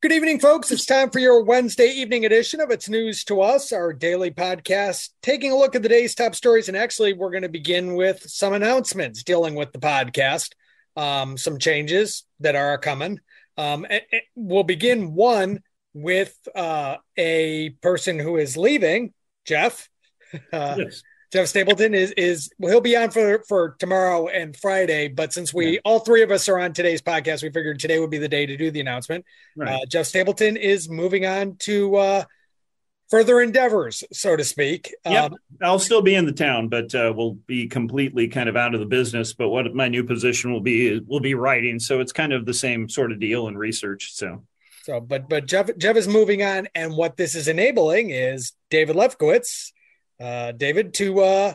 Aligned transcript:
Good 0.00 0.12
evening, 0.12 0.38
folks. 0.38 0.70
It's 0.70 0.86
time 0.86 1.10
for 1.10 1.18
your 1.18 1.42
Wednesday 1.42 1.88
evening 1.88 2.24
edition 2.24 2.60
of 2.60 2.70
It's 2.70 2.88
News 2.88 3.24
to 3.24 3.40
Us, 3.40 3.72
our 3.72 3.92
daily 3.92 4.30
podcast, 4.30 5.08
taking 5.22 5.50
a 5.50 5.56
look 5.56 5.74
at 5.74 5.82
the 5.82 5.88
day's 5.88 6.14
top 6.14 6.36
stories. 6.36 6.68
And 6.68 6.76
actually, 6.76 7.14
we're 7.14 7.32
going 7.32 7.42
to 7.42 7.48
begin 7.48 7.96
with 7.96 8.22
some 8.22 8.52
announcements 8.52 9.24
dealing 9.24 9.56
with 9.56 9.72
the 9.72 9.80
podcast, 9.80 10.52
um, 10.94 11.36
some 11.36 11.58
changes 11.58 12.22
that 12.38 12.54
are 12.54 12.78
coming. 12.78 13.18
Um, 13.56 13.88
we'll 14.36 14.62
begin 14.62 15.14
one 15.14 15.64
with 15.94 16.32
uh, 16.54 16.98
a 17.16 17.70
person 17.82 18.20
who 18.20 18.36
is 18.36 18.56
leaving, 18.56 19.12
Jeff. 19.44 19.88
Uh, 20.52 20.74
yes. 20.76 21.02
Jeff 21.32 21.46
Stapleton 21.48 21.94
is 21.94 22.12
is 22.12 22.50
well, 22.58 22.72
he'll 22.72 22.80
be 22.80 22.96
on 22.96 23.10
for 23.10 23.42
for 23.46 23.76
tomorrow 23.78 24.28
and 24.28 24.56
Friday. 24.56 25.08
But 25.08 25.32
since 25.32 25.52
we 25.52 25.72
yeah. 25.72 25.80
all 25.84 26.00
three 26.00 26.22
of 26.22 26.30
us 26.30 26.48
are 26.48 26.58
on 26.58 26.72
today's 26.72 27.02
podcast, 27.02 27.42
we 27.42 27.50
figured 27.50 27.78
today 27.78 27.98
would 27.98 28.10
be 28.10 28.18
the 28.18 28.28
day 28.28 28.46
to 28.46 28.56
do 28.56 28.70
the 28.70 28.80
announcement. 28.80 29.24
Right. 29.54 29.82
Uh, 29.82 29.86
Jeff 29.86 30.06
Stapleton 30.06 30.56
is 30.56 30.88
moving 30.88 31.26
on 31.26 31.56
to 31.60 31.96
uh, 31.96 32.24
further 33.10 33.42
endeavors, 33.42 34.04
so 34.10 34.36
to 34.36 34.44
speak. 34.44 34.94
Yep. 35.04 35.32
Um, 35.32 35.38
I'll 35.62 35.78
still 35.78 36.00
be 36.00 36.14
in 36.14 36.24
the 36.24 36.32
town, 36.32 36.68
but 36.68 36.94
uh, 36.94 37.12
we'll 37.14 37.34
be 37.34 37.68
completely 37.68 38.28
kind 38.28 38.48
of 38.48 38.56
out 38.56 38.72
of 38.72 38.80
the 38.80 38.86
business. 38.86 39.34
But 39.34 39.50
what 39.50 39.74
my 39.74 39.88
new 39.88 40.04
position 40.04 40.50
will 40.50 40.62
be 40.62 40.98
will 41.00 41.20
be 41.20 41.34
writing, 41.34 41.78
so 41.78 42.00
it's 42.00 42.12
kind 42.12 42.32
of 42.32 42.46
the 42.46 42.54
same 42.54 42.88
sort 42.88 43.12
of 43.12 43.20
deal 43.20 43.48
in 43.48 43.56
research. 43.56 44.12
So. 44.14 44.44
So, 44.84 45.00
but 45.00 45.28
but 45.28 45.44
Jeff 45.44 45.68
Jeff 45.76 45.96
is 45.96 46.08
moving 46.08 46.42
on, 46.42 46.68
and 46.74 46.96
what 46.96 47.18
this 47.18 47.34
is 47.34 47.48
enabling 47.48 48.08
is 48.08 48.52
David 48.70 48.96
Lefkowitz 48.96 49.72
uh, 50.20 50.52
David, 50.52 50.94
to 50.94 51.20
uh, 51.20 51.54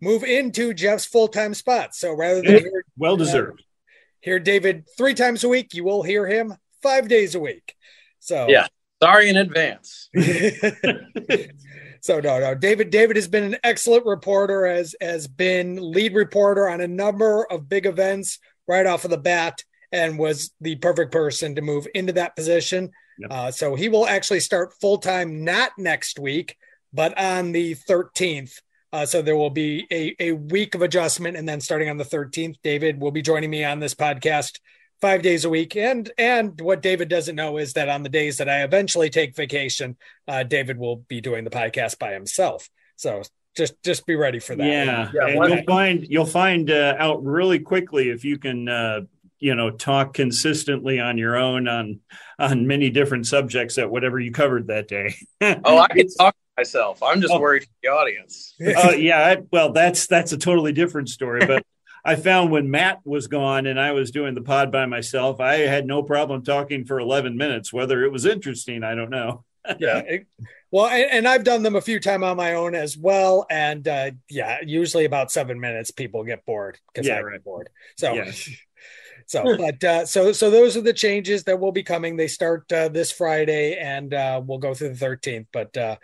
move 0.00 0.22
into 0.22 0.74
Jeff's 0.74 1.04
full 1.04 1.28
time 1.28 1.54
spot. 1.54 1.94
So 1.94 2.12
rather 2.12 2.42
than 2.42 2.60
hear, 2.60 2.84
well 2.96 3.16
deserved, 3.16 3.60
uh, 3.60 3.90
hear 4.20 4.38
David 4.38 4.84
three 4.96 5.14
times 5.14 5.44
a 5.44 5.48
week, 5.48 5.74
you 5.74 5.84
will 5.84 6.02
hear 6.02 6.26
him 6.26 6.54
five 6.82 7.08
days 7.08 7.34
a 7.34 7.40
week. 7.40 7.74
So 8.20 8.46
yeah, 8.48 8.66
sorry 9.02 9.28
in 9.28 9.36
advance. 9.36 10.08
so 12.00 12.20
no, 12.20 12.40
no, 12.40 12.54
David. 12.54 12.90
David 12.90 13.16
has 13.16 13.28
been 13.28 13.44
an 13.44 13.56
excellent 13.64 14.06
reporter. 14.06 14.66
Has 14.66 14.94
has 15.00 15.26
been 15.26 15.76
lead 15.76 16.14
reporter 16.14 16.68
on 16.68 16.80
a 16.80 16.88
number 16.88 17.44
of 17.50 17.68
big 17.68 17.86
events 17.86 18.38
right 18.66 18.86
off 18.86 19.04
of 19.04 19.10
the 19.10 19.18
bat, 19.18 19.62
and 19.92 20.18
was 20.18 20.52
the 20.60 20.76
perfect 20.76 21.12
person 21.12 21.54
to 21.54 21.62
move 21.62 21.86
into 21.94 22.12
that 22.14 22.36
position. 22.36 22.90
Yep. 23.18 23.30
Uh, 23.30 23.50
so 23.50 23.74
he 23.74 23.88
will 23.88 24.06
actually 24.06 24.40
start 24.40 24.74
full 24.80 24.98
time 24.98 25.44
not 25.44 25.72
next 25.78 26.18
week, 26.18 26.56
but 26.94 27.18
on 27.18 27.52
the 27.52 27.74
13th. 27.74 28.60
Uh, 28.92 29.04
so 29.04 29.20
there 29.20 29.36
will 29.36 29.50
be 29.50 29.86
a, 29.90 30.14
a 30.20 30.32
week 30.32 30.76
of 30.76 30.82
adjustment. 30.82 31.36
And 31.36 31.48
then 31.48 31.60
starting 31.60 31.88
on 31.88 31.96
the 31.96 32.04
13th, 32.04 32.54
David 32.62 33.00
will 33.00 33.10
be 33.10 33.22
joining 33.22 33.50
me 33.50 33.64
on 33.64 33.80
this 33.80 33.94
podcast 33.94 34.60
five 35.00 35.20
days 35.20 35.44
a 35.44 35.50
week. 35.50 35.76
And 35.76 36.10
and 36.16 36.58
what 36.60 36.80
David 36.80 37.08
doesn't 37.08 37.34
know 37.34 37.58
is 37.58 37.72
that 37.72 37.88
on 37.88 38.04
the 38.04 38.08
days 38.08 38.38
that 38.38 38.48
I 38.48 38.62
eventually 38.62 39.10
take 39.10 39.34
vacation, 39.34 39.96
uh, 40.28 40.44
David 40.44 40.78
will 40.78 40.96
be 40.96 41.20
doing 41.20 41.42
the 41.42 41.50
podcast 41.50 41.98
by 41.98 42.12
himself. 42.12 42.70
So 42.94 43.22
just 43.56 43.82
just 43.82 44.06
be 44.06 44.14
ready 44.14 44.38
for 44.38 44.54
that. 44.54 44.64
Yeah, 44.64 45.10
yeah 45.12 45.46
you'll 45.46 45.64
find 45.64 46.06
you'll 46.08 46.24
find 46.24 46.70
uh, 46.70 46.94
out 46.98 47.24
really 47.24 47.58
quickly 47.58 48.10
if 48.10 48.24
you 48.24 48.38
can 48.38 48.68
uh, 48.68 49.00
you 49.40 49.54
know 49.54 49.70
talk 49.70 50.14
consistently 50.14 51.00
on 51.00 51.18
your 51.18 51.36
own 51.36 51.68
on 51.68 52.00
on 52.38 52.66
many 52.66 52.90
different 52.90 53.26
subjects 53.26 53.76
at 53.78 53.90
whatever 53.90 54.18
you 54.20 54.32
covered 54.32 54.68
that 54.68 54.88
day. 54.88 55.14
oh, 55.42 55.78
I 55.78 55.88
can 55.88 56.08
talk 56.18 56.36
myself. 56.56 57.02
I'm 57.02 57.20
just 57.20 57.32
oh. 57.32 57.40
worried 57.40 57.64
for 57.64 57.70
the 57.82 57.88
audience. 57.88 58.54
uh, 58.60 58.90
yeah, 58.90 59.18
I, 59.18 59.36
well, 59.52 59.72
that's 59.72 60.06
that's 60.06 60.32
a 60.32 60.38
totally 60.38 60.72
different 60.72 61.08
story. 61.08 61.46
But 61.46 61.64
I 62.04 62.16
found 62.16 62.50
when 62.50 62.70
Matt 62.70 63.00
was 63.04 63.26
gone 63.26 63.66
and 63.66 63.80
I 63.80 63.92
was 63.92 64.10
doing 64.10 64.34
the 64.34 64.42
pod 64.42 64.70
by 64.70 64.86
myself, 64.86 65.40
I 65.40 65.58
had 65.58 65.86
no 65.86 66.02
problem 66.02 66.42
talking 66.42 66.84
for 66.84 67.00
11 67.00 67.36
minutes. 67.36 67.72
Whether 67.72 68.04
it 68.04 68.12
was 68.12 68.26
interesting, 68.26 68.84
I 68.84 68.94
don't 68.94 69.10
know. 69.10 69.44
yeah. 69.78 69.98
It, 69.98 70.26
well, 70.70 70.86
and, 70.86 71.10
and, 71.10 71.28
I've 71.28 71.44
done 71.44 71.62
them 71.62 71.76
a 71.76 71.80
few 71.80 72.00
times 72.00 72.24
on 72.24 72.36
my 72.36 72.54
own 72.54 72.74
as 72.74 72.98
well, 72.98 73.46
and 73.48 73.86
uh, 73.86 74.10
yeah, 74.28 74.58
usually 74.66 75.04
about 75.04 75.30
seven 75.30 75.58
minutes, 75.58 75.90
people 75.90 76.24
get 76.24 76.44
bored 76.44 76.78
because 76.92 77.06
yeah, 77.06 77.22
I 77.24 77.32
get 77.32 77.44
bored. 77.44 77.70
So. 77.96 78.12
Yeah. 78.12 78.30
So, 79.26 79.56
but 79.56 79.82
uh, 79.82 80.04
so 80.04 80.32
so 80.32 80.50
those 80.50 80.76
are 80.76 80.82
the 80.82 80.92
changes 80.92 81.44
that 81.44 81.58
will 81.58 81.72
be 81.72 81.82
coming. 81.82 82.18
They 82.18 82.28
start 82.28 82.70
uh, 82.70 82.90
this 82.90 83.10
Friday, 83.10 83.78
and 83.78 84.12
uh, 84.12 84.42
we'll 84.44 84.58
go 84.58 84.74
through 84.74 84.90
the 84.90 84.96
thirteenth. 84.96 85.46
But 85.50 85.74
uh, 85.74 85.96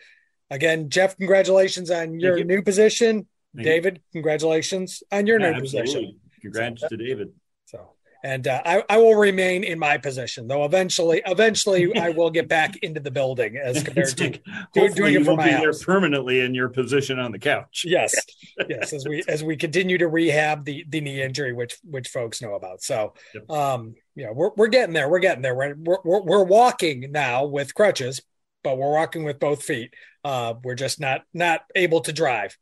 Again, 0.50 0.90
Jeff, 0.90 1.16
congratulations 1.16 1.90
on 1.90 2.18
your 2.18 2.38
you. 2.38 2.44
new 2.44 2.62
position. 2.62 3.26
Thank 3.54 3.64
David, 3.64 3.96
you. 3.96 4.20
congratulations 4.20 5.02
on 5.12 5.26
your 5.26 5.40
yeah, 5.40 5.50
new 5.50 5.56
absolutely. 5.58 5.92
position. 5.92 6.20
Congrats 6.40 6.80
so, 6.80 6.88
to 6.88 6.96
David. 6.96 7.32
So, 7.66 7.90
and 8.22 8.46
uh, 8.46 8.60
I, 8.64 8.84
I 8.88 8.98
will 8.98 9.14
remain 9.14 9.64
in 9.64 9.78
my 9.78 9.96
position, 9.96 10.46
though. 10.46 10.64
Eventually, 10.64 11.22
eventually, 11.24 11.96
I 11.96 12.10
will 12.10 12.30
get 12.30 12.48
back 12.48 12.76
into 12.82 13.00
the 13.00 13.10
building 13.10 13.56
as 13.56 13.82
compared 13.82 14.16
to 14.18 14.38
doing, 14.74 14.92
doing 14.92 15.14
it 15.14 15.24
from 15.24 15.36
my 15.36 15.50
house. 15.50 15.82
permanently 15.82 16.40
in 16.40 16.54
your 16.54 16.68
position 16.68 17.18
on 17.18 17.32
the 17.32 17.38
couch. 17.38 17.84
Yes, 17.86 18.14
yes. 18.68 18.92
As 18.92 19.06
we 19.08 19.22
as 19.26 19.42
we 19.42 19.56
continue 19.56 19.98
to 19.98 20.08
rehab 20.08 20.64
the 20.64 20.84
the 20.88 21.00
knee 21.00 21.22
injury, 21.22 21.52
which 21.52 21.78
which 21.82 22.08
folks 22.08 22.42
know 22.42 22.54
about. 22.54 22.82
So, 22.82 23.14
yep. 23.34 23.50
um, 23.50 23.94
yeah, 24.14 24.30
we're 24.32 24.50
we're 24.56 24.68
getting 24.68 24.94
there. 24.94 25.08
We're 25.08 25.20
getting 25.20 25.42
there. 25.42 25.54
We're 25.54 25.74
we're, 25.76 26.22
we're 26.22 26.44
walking 26.44 27.10
now 27.12 27.46
with 27.46 27.74
crutches, 27.74 28.20
but 28.62 28.78
we're 28.78 28.92
walking 28.92 29.24
with 29.24 29.38
both 29.38 29.62
feet. 29.62 29.94
Uh, 30.24 30.54
we're 30.62 30.74
just 30.74 31.00
not 31.00 31.22
not 31.32 31.62
able 31.74 32.00
to 32.00 32.12
drive. 32.12 32.56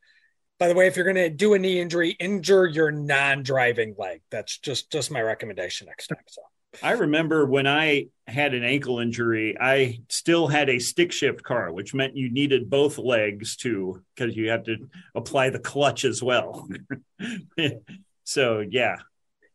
By 0.58 0.68
the 0.68 0.74
way, 0.74 0.88
if 0.88 0.96
you're 0.96 1.04
going 1.04 1.16
to 1.16 1.30
do 1.30 1.54
a 1.54 1.58
knee 1.58 1.80
injury, 1.80 2.10
injure 2.18 2.66
your 2.66 2.90
non-driving 2.90 3.94
leg. 3.96 4.22
That's 4.30 4.58
just 4.58 4.90
just 4.90 5.10
my 5.10 5.20
recommendation 5.20 5.86
next 5.86 6.08
time. 6.08 6.18
So. 6.26 6.42
I 6.82 6.92
remember 6.92 7.46
when 7.46 7.66
I 7.66 8.08
had 8.26 8.54
an 8.54 8.62
ankle 8.62 8.98
injury, 8.98 9.56
I 9.58 10.00
still 10.10 10.48
had 10.48 10.68
a 10.68 10.78
stick 10.78 11.12
shift 11.12 11.42
car, 11.42 11.72
which 11.72 11.94
meant 11.94 12.16
you 12.16 12.30
needed 12.30 12.68
both 12.68 12.98
legs 12.98 13.56
too, 13.56 14.02
because 14.14 14.36
you 14.36 14.50
had 14.50 14.66
to 14.66 14.76
apply 15.14 15.50
the 15.50 15.58
clutch 15.58 16.04
as 16.04 16.22
well. 16.22 16.68
so 18.24 18.60
yeah, 18.60 18.96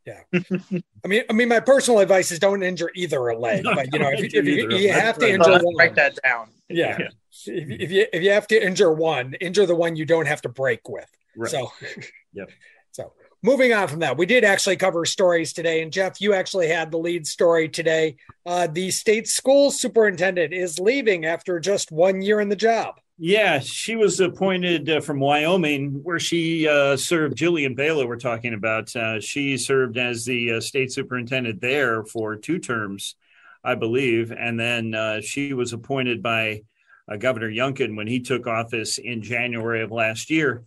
yeah. 0.05 0.21
I 0.33 1.07
mean, 1.07 1.23
I 1.29 1.33
mean, 1.33 1.47
my 1.47 1.59
personal 1.59 1.99
advice 1.99 2.31
is 2.31 2.39
don't 2.39 2.63
injure 2.63 2.89
either 2.95 3.27
a 3.27 3.37
leg, 3.37 3.63
no, 3.63 3.75
but 3.75 3.93
you 3.93 3.99
know, 3.99 4.09
if, 4.09 4.33
if 4.33 4.45
you, 4.45 4.69
you 4.69 4.91
have 4.91 5.17
to 5.19 5.29
injure 5.29 5.51
one, 5.51 5.75
write 5.77 5.95
that 5.95 6.17
down. 6.23 6.49
Yeah. 6.69 6.97
yeah. 6.99 7.07
If, 7.45 7.81
if, 7.81 7.91
you 7.91 8.05
if 8.11 8.23
you 8.23 8.31
have 8.31 8.47
to 8.47 8.65
injure 8.65 8.91
one, 8.91 9.33
injure 9.35 9.65
the 9.65 9.75
one 9.75 9.95
you 9.95 10.05
don't 10.05 10.27
have 10.27 10.41
to 10.41 10.49
break 10.49 10.87
with. 10.89 11.09
Right. 11.35 11.51
So, 11.51 11.71
yep. 12.33 12.49
So 12.91 13.11
moving 13.41 13.73
on 13.73 13.87
from 13.87 14.01
that, 14.01 14.17
we 14.17 14.27
did 14.27 14.43
actually 14.43 14.75
cover 14.75 15.03
stories 15.03 15.51
today, 15.51 15.81
and 15.81 15.91
Jeff, 15.91 16.21
you 16.21 16.35
actually 16.35 16.67
had 16.67 16.91
the 16.91 16.99
lead 16.99 17.25
story 17.25 17.67
today. 17.67 18.17
Uh, 18.45 18.67
the 18.67 18.91
state 18.91 19.27
school 19.27 19.71
superintendent 19.71 20.53
is 20.53 20.79
leaving 20.79 21.25
after 21.25 21.59
just 21.59 21.91
one 21.91 22.21
year 22.21 22.39
in 22.39 22.49
the 22.49 22.55
job. 22.55 22.99
Yeah, 23.19 23.59
she 23.59 23.95
was 23.95 24.19
appointed 24.19 24.89
uh, 24.89 24.99
from 24.99 25.19
Wyoming, 25.19 26.01
where 26.03 26.19
she 26.19 26.67
uh, 26.67 26.97
served. 26.97 27.37
Jillian 27.37 27.75
Balow, 27.75 28.07
we're 28.07 28.17
talking 28.17 28.55
about. 28.55 28.95
Uh, 28.95 29.19
she 29.19 29.57
served 29.57 29.97
as 29.97 30.25
the 30.25 30.53
uh, 30.53 30.59
state 30.59 30.91
superintendent 30.91 31.61
there 31.61 32.03
for 32.03 32.35
two 32.35 32.57
terms, 32.57 33.15
I 33.63 33.75
believe, 33.75 34.31
and 34.31 34.59
then 34.59 34.95
uh, 34.95 35.21
she 35.21 35.53
was 35.53 35.73
appointed 35.73 36.23
by 36.23 36.63
uh, 37.07 37.17
Governor 37.17 37.51
Youngkin 37.51 37.95
when 37.95 38.07
he 38.07 38.19
took 38.19 38.47
office 38.47 38.97
in 38.97 39.21
January 39.21 39.83
of 39.83 39.91
last 39.91 40.31
year. 40.31 40.63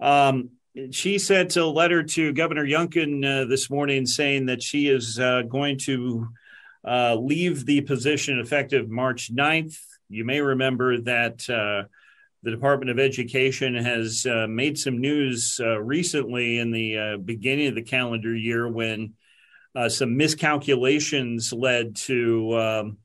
Um, 0.00 0.52
she 0.92 1.18
sent 1.18 1.56
a 1.56 1.66
letter 1.66 2.02
to 2.02 2.32
Governor 2.32 2.64
Youngkin 2.64 3.48
this 3.48 3.68
morning 3.68 4.06
saying 4.06 4.46
that 4.46 4.62
she 4.62 4.88
is 4.88 5.18
going 5.18 5.78
to 5.80 6.28
leave 6.84 7.66
the 7.66 7.82
position 7.82 8.38
effective 8.38 8.88
March 8.88 9.30
9th 9.34 9.78
you 10.10 10.24
may 10.24 10.40
remember 10.40 11.00
that 11.02 11.48
uh, 11.48 11.86
the 12.42 12.50
Department 12.50 12.90
of 12.90 12.98
Education 12.98 13.74
has 13.76 14.26
uh, 14.26 14.46
made 14.48 14.76
some 14.76 14.98
news 14.98 15.60
uh, 15.62 15.80
recently 15.80 16.58
in 16.58 16.72
the 16.72 16.98
uh, 16.98 17.16
beginning 17.18 17.68
of 17.68 17.76
the 17.76 17.82
calendar 17.82 18.34
year 18.34 18.68
when 18.68 19.14
uh, 19.76 19.88
some 19.88 20.16
miscalculations 20.16 21.52
led 21.52 21.94
to 21.94 22.58
um, 22.58 22.98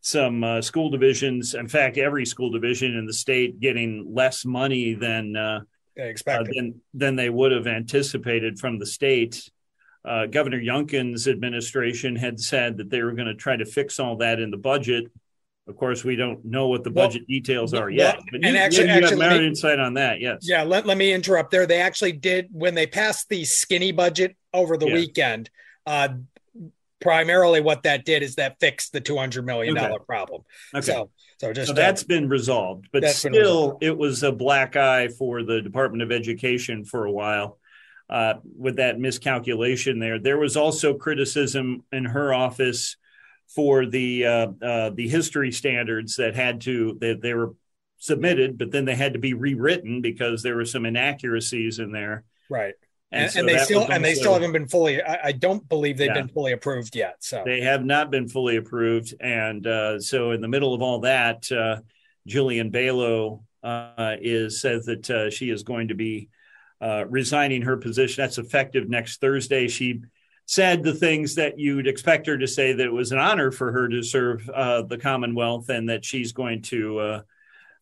some 0.00 0.42
uh, 0.42 0.60
school 0.60 0.90
divisions, 0.90 1.54
in 1.54 1.68
fact, 1.68 1.96
every 1.96 2.26
school 2.26 2.50
division 2.50 2.96
in 2.96 3.06
the 3.06 3.12
state 3.12 3.60
getting 3.60 4.12
less 4.12 4.44
money 4.44 4.94
than, 4.94 5.64
expected. 5.96 6.54
than, 6.56 6.80
than 6.92 7.14
they 7.14 7.30
would 7.30 7.52
have 7.52 7.68
anticipated 7.68 8.58
from 8.58 8.78
the 8.78 8.86
state. 8.86 9.48
uh, 10.04 10.26
Governor 10.26 10.60
Youngkin's 10.60 11.28
administration 11.28 12.16
had 12.16 12.40
said 12.40 12.78
that 12.78 12.90
they 12.90 13.02
were 13.02 13.12
going 13.12 13.28
to 13.28 13.34
try 13.34 13.56
to 13.56 13.64
fix 13.64 14.00
all 14.00 14.16
that 14.16 14.40
in 14.40 14.50
the 14.50 14.56
budget. 14.56 15.06
Of 15.68 15.76
course, 15.76 16.04
we 16.04 16.14
don't 16.14 16.44
know 16.44 16.68
what 16.68 16.84
the 16.84 16.90
budget 16.90 17.22
well, 17.22 17.26
details 17.28 17.74
are 17.74 17.90
yet. 17.90 18.20
But 18.30 18.44
and 18.44 18.54
you, 18.54 18.56
actually, 18.56 18.84
you 18.84 18.90
actually, 18.90 19.24
have 19.24 19.32
more 19.32 19.42
insight 19.42 19.80
on 19.80 19.94
that. 19.94 20.20
Yes. 20.20 20.38
Yeah. 20.42 20.62
Let, 20.62 20.86
let 20.86 20.96
me 20.96 21.12
interrupt 21.12 21.50
there. 21.50 21.66
They 21.66 21.80
actually 21.80 22.12
did 22.12 22.48
when 22.52 22.74
they 22.74 22.86
passed 22.86 23.28
the 23.28 23.44
skinny 23.44 23.90
budget 23.90 24.36
over 24.54 24.76
the 24.76 24.86
yeah. 24.86 24.94
weekend. 24.94 25.50
Uh, 25.84 26.08
primarily, 27.00 27.60
what 27.60 27.82
that 27.82 28.04
did 28.04 28.22
is 28.22 28.36
that 28.36 28.60
fixed 28.60 28.92
the 28.92 29.00
two 29.00 29.16
hundred 29.16 29.44
million 29.44 29.74
dollar 29.74 29.96
okay. 29.96 30.04
problem. 30.06 30.42
Okay. 30.72 30.86
So, 30.86 31.10
so 31.38 31.52
just 31.52 31.68
so 31.68 31.74
that's 31.74 32.02
uh, 32.02 32.06
been 32.06 32.28
resolved, 32.28 32.88
but 32.92 33.04
still, 33.08 33.32
resolved. 33.32 33.84
it 33.84 33.98
was 33.98 34.22
a 34.22 34.32
black 34.32 34.76
eye 34.76 35.08
for 35.08 35.42
the 35.42 35.60
Department 35.60 36.02
of 36.02 36.12
Education 36.12 36.84
for 36.84 37.06
a 37.06 37.12
while 37.12 37.58
uh, 38.08 38.34
with 38.56 38.76
that 38.76 38.98
miscalculation 38.98 39.98
there. 39.98 40.18
There 40.18 40.38
was 40.38 40.56
also 40.56 40.94
criticism 40.94 41.82
in 41.92 42.04
her 42.04 42.32
office 42.32 42.96
for 43.48 43.86
the 43.86 44.26
uh, 44.26 44.48
uh, 44.62 44.90
the 44.90 45.08
history 45.08 45.52
standards 45.52 46.16
that 46.16 46.34
had 46.34 46.60
to 46.62 46.96
that 47.00 47.20
they, 47.22 47.34
were 47.34 47.54
submitted, 47.98 48.58
but 48.58 48.70
then 48.70 48.84
they 48.84 48.94
had 48.94 49.14
to 49.14 49.18
be 49.18 49.34
rewritten 49.34 50.02
because 50.02 50.42
there 50.42 50.56
were 50.56 50.64
some 50.64 50.84
inaccuracies 50.84 51.78
in 51.78 51.92
there. 51.92 52.24
Right. 52.50 52.74
And, 53.12 53.22
and, 53.22 53.32
so 53.32 53.40
and 53.40 53.48
they 53.48 53.58
still 53.58 53.86
and 53.90 54.04
they 54.04 54.14
still 54.14 54.34
haven't 54.34 54.52
been 54.52 54.68
fully. 54.68 55.02
I, 55.02 55.28
I 55.28 55.32
don't 55.32 55.66
believe 55.68 55.96
they've 55.96 56.08
yeah, 56.08 56.14
been 56.14 56.28
fully 56.28 56.52
approved 56.52 56.96
yet. 56.96 57.16
So 57.20 57.42
they 57.44 57.60
have 57.60 57.84
not 57.84 58.10
been 58.10 58.28
fully 58.28 58.56
approved, 58.56 59.14
and 59.20 59.64
uh, 59.66 60.00
so 60.00 60.32
in 60.32 60.40
the 60.40 60.48
middle 60.48 60.74
of 60.74 60.82
all 60.82 61.00
that, 61.00 61.50
uh, 61.52 61.80
Jillian 62.28 62.72
Balow 62.72 63.44
uh, 63.62 64.16
is 64.20 64.60
says 64.60 64.86
that 64.86 65.08
uh, 65.08 65.30
she 65.30 65.50
is 65.50 65.62
going 65.62 65.88
to 65.88 65.94
be 65.94 66.28
uh, 66.80 67.04
resigning 67.08 67.62
her 67.62 67.76
position. 67.76 68.22
That's 68.22 68.38
effective 68.38 68.88
next 68.88 69.20
Thursday. 69.20 69.68
She 69.68 70.02
said 70.46 70.82
the 70.82 70.94
things 70.94 71.34
that 71.34 71.58
you'd 71.58 71.88
expect 71.88 72.26
her 72.26 72.38
to 72.38 72.46
say 72.46 72.72
that 72.72 72.86
it 72.86 72.92
was 72.92 73.12
an 73.12 73.18
honor 73.18 73.50
for 73.50 73.72
her 73.72 73.88
to 73.88 74.02
serve 74.02 74.48
uh, 74.50 74.82
the 74.82 74.96
Commonwealth 74.98 75.68
and 75.68 75.88
that 75.88 76.04
she's 76.04 76.32
going 76.32 76.62
to 76.62 76.98
uh, 76.98 77.22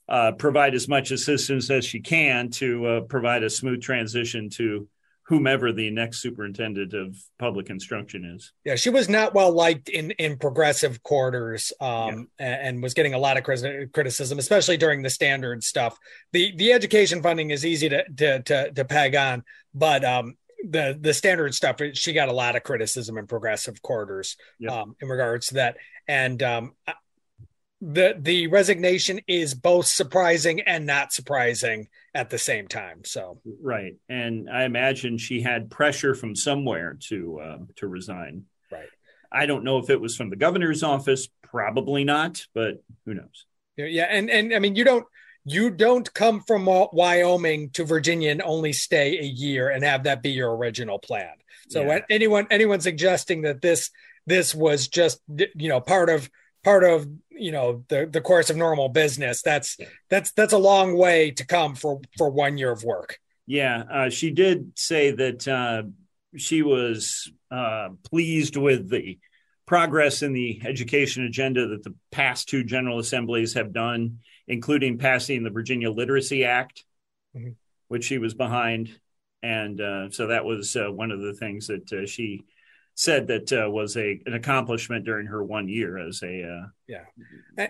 uh 0.06 0.32
provide 0.32 0.74
as 0.74 0.88
much 0.88 1.10
assistance 1.10 1.70
as 1.70 1.84
she 1.84 2.00
can 2.00 2.50
to 2.50 2.86
uh, 2.86 3.00
provide 3.02 3.42
a 3.42 3.50
smooth 3.50 3.80
transition 3.82 4.50
to 4.50 4.88
whomever 5.26 5.72
the 5.72 5.90
next 5.90 6.20
superintendent 6.20 6.92
of 6.92 7.16
public 7.38 7.70
instruction 7.70 8.24
is. 8.24 8.52
Yeah, 8.64 8.76
she 8.76 8.90
was 8.90 9.08
not 9.08 9.34
well 9.34 9.52
liked 9.52 9.88
in 9.88 10.10
in 10.12 10.36
progressive 10.36 11.02
quarters, 11.02 11.72
um, 11.80 12.28
yeah. 12.38 12.58
and, 12.62 12.82
was 12.82 12.92
getting 12.92 13.14
a 13.14 13.18
lot 13.18 13.38
of 13.38 13.44
criticism, 13.44 14.38
especially 14.38 14.76
during 14.76 15.02
the 15.02 15.10
standard 15.10 15.64
stuff. 15.64 15.98
the 16.32 16.54
The 16.56 16.72
education 16.72 17.22
funding 17.22 17.50
is 17.50 17.64
easy 17.64 17.88
to 17.88 18.04
to 18.16 18.42
to, 18.42 18.72
to 18.72 18.84
peg 18.84 19.16
on, 19.16 19.44
but 19.74 20.04
um, 20.04 20.36
the 20.68 20.98
the 21.00 21.14
standard 21.14 21.54
stuff, 21.54 21.76
she 21.94 22.12
got 22.12 22.28
a 22.28 22.32
lot 22.32 22.56
of 22.56 22.62
criticism 22.62 23.18
in 23.18 23.26
progressive 23.26 23.82
quarters 23.82 24.36
yeah. 24.58 24.80
um, 24.80 24.96
in 25.00 25.08
regards 25.08 25.48
to 25.48 25.54
that, 25.54 25.76
and 26.08 26.42
um, 26.42 26.72
the 27.80 28.16
the 28.18 28.46
resignation 28.46 29.20
is 29.26 29.54
both 29.54 29.86
surprising 29.86 30.62
and 30.62 30.86
not 30.86 31.12
surprising 31.12 31.88
at 32.14 32.30
the 32.30 32.38
same 32.38 32.66
time. 32.66 33.04
So 33.04 33.40
right, 33.62 33.94
and 34.08 34.48
I 34.48 34.64
imagine 34.64 35.18
she 35.18 35.42
had 35.42 35.70
pressure 35.70 36.14
from 36.14 36.34
somewhere 36.34 36.96
to 37.08 37.40
uh, 37.40 37.58
to 37.76 37.86
resign. 37.86 38.44
Right. 38.72 38.88
I 39.30 39.46
don't 39.46 39.64
know 39.64 39.78
if 39.78 39.90
it 39.90 40.00
was 40.00 40.16
from 40.16 40.30
the 40.30 40.36
governor's 40.36 40.82
office. 40.82 41.28
Probably 41.42 42.04
not, 42.04 42.46
but 42.54 42.82
who 43.04 43.14
knows? 43.14 43.46
Yeah, 43.76 44.06
and 44.08 44.30
and 44.30 44.54
I 44.54 44.60
mean, 44.60 44.76
you 44.76 44.84
don't 44.84 45.06
you 45.44 45.70
don't 45.70 46.12
come 46.14 46.40
from 46.40 46.64
Wyoming 46.66 47.70
to 47.70 47.84
Virginia 47.84 48.30
and 48.30 48.42
only 48.42 48.72
stay 48.72 49.18
a 49.18 49.24
year 49.24 49.68
and 49.68 49.84
have 49.84 50.04
that 50.04 50.22
be 50.22 50.30
your 50.30 50.56
original 50.56 50.98
plan. 50.98 51.32
So 51.68 51.82
yeah. 51.82 52.00
anyone 52.10 52.46
anyone 52.50 52.80
suggesting 52.80 53.42
that 53.42 53.60
this 53.60 53.90
this 54.26 54.54
was 54.54 54.88
just 54.88 55.20
you 55.28 55.68
know 55.68 55.80
part 55.80 56.10
of 56.10 56.30
part 56.62 56.84
of 56.84 57.06
you 57.30 57.52
know 57.52 57.84
the 57.88 58.06
the 58.10 58.20
course 58.20 58.50
of 58.50 58.56
normal 58.56 58.88
business 58.88 59.42
that's 59.42 59.76
that's 60.08 60.32
that's 60.32 60.52
a 60.52 60.58
long 60.58 60.96
way 60.96 61.30
to 61.32 61.46
come 61.46 61.74
for 61.74 62.00
for 62.16 62.30
one 62.30 62.58
year 62.58 62.70
of 62.70 62.84
work 62.84 63.18
yeah 63.46 63.82
uh, 63.90 64.10
she 64.10 64.30
did 64.30 64.72
say 64.76 65.10
that 65.10 65.46
uh, 65.48 65.82
she 66.36 66.62
was 66.62 67.30
uh, 67.50 67.88
pleased 68.04 68.56
with 68.56 68.88
the 68.88 69.18
progress 69.66 70.22
in 70.22 70.32
the 70.32 70.60
education 70.64 71.24
agenda 71.24 71.68
that 71.68 71.82
the 71.82 71.94
past 72.10 72.48
two 72.48 72.64
general 72.64 72.98
assemblies 72.98 73.54
have 73.54 73.72
done 73.72 74.18
including 74.48 74.98
passing 74.98 75.42
the 75.42 75.50
virginia 75.50 75.90
literacy 75.90 76.44
act 76.44 76.84
mm-hmm. 77.36 77.50
which 77.88 78.04
she 78.04 78.18
was 78.18 78.34
behind 78.34 78.90
and 79.42 79.78
uh, 79.80 80.10
so 80.10 80.28
that 80.28 80.44
was 80.44 80.74
uh, 80.74 80.90
one 80.90 81.10
of 81.10 81.20
the 81.20 81.34
things 81.34 81.66
that 81.66 81.92
uh, 81.92 82.06
she 82.06 82.46
said 82.94 83.26
that 83.26 83.52
uh, 83.52 83.68
was 83.68 83.96
a 83.96 84.20
an 84.24 84.34
accomplishment 84.34 85.04
during 85.04 85.26
her 85.26 85.42
one 85.42 85.68
year 85.68 85.98
as 85.98 86.22
a 86.22 86.42
uh, 86.42 86.66
yeah 86.86 87.04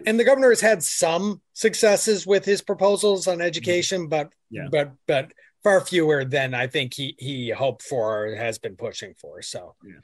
and 0.07 0.21
the 0.21 0.25
governor 0.25 0.51
has 0.51 0.61
had 0.61 0.83
some 0.83 1.41
successes 1.53 2.27
with 2.27 2.45
his 2.45 2.63
proposals 2.63 3.27
on 3.27 3.41
education 3.41 4.03
mm-hmm. 4.03 4.11
but 4.11 4.33
yeah. 4.51 4.69
but 4.71 4.93
but 5.07 5.33
far 5.63 5.81
fewer 5.81 6.25
than 6.25 6.55
i 6.55 6.67
think 6.67 6.95
he 6.95 7.17
he 7.19 7.51
hoped 7.51 7.83
for 7.83 8.27
or 8.27 8.37
has 8.37 8.59
been 8.59 8.77
pushing 8.77 9.15
for 9.21 9.41
so 9.41 9.75
yeah. 9.85 9.95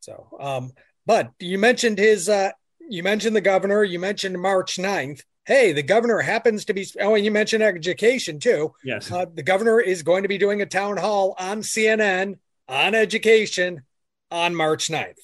so 0.00 0.28
um 0.40 0.70
but 1.06 1.32
you 1.40 1.58
mentioned 1.58 1.98
his 1.98 2.28
uh 2.28 2.50
you 2.88 3.02
mentioned 3.02 3.34
the 3.34 3.40
governor 3.40 3.82
you 3.82 3.98
mentioned 3.98 4.40
march 4.40 4.76
9th 4.76 5.22
hey 5.44 5.72
the 5.72 5.82
governor 5.82 6.20
happens 6.20 6.64
to 6.64 6.74
be 6.74 6.86
oh 7.00 7.14
and 7.14 7.24
you 7.24 7.30
mentioned 7.30 7.62
education 7.62 8.38
too 8.38 8.72
yes 8.84 9.10
uh, 9.10 9.26
the 9.34 9.42
governor 9.42 9.80
is 9.80 10.02
going 10.02 10.22
to 10.22 10.28
be 10.28 10.38
doing 10.38 10.62
a 10.62 10.66
town 10.66 10.96
hall 10.96 11.34
on 11.38 11.60
cnn 11.60 12.36
on 12.68 12.94
education 12.94 13.82
on 14.32 14.54
March 14.54 14.88
9th. 14.88 15.18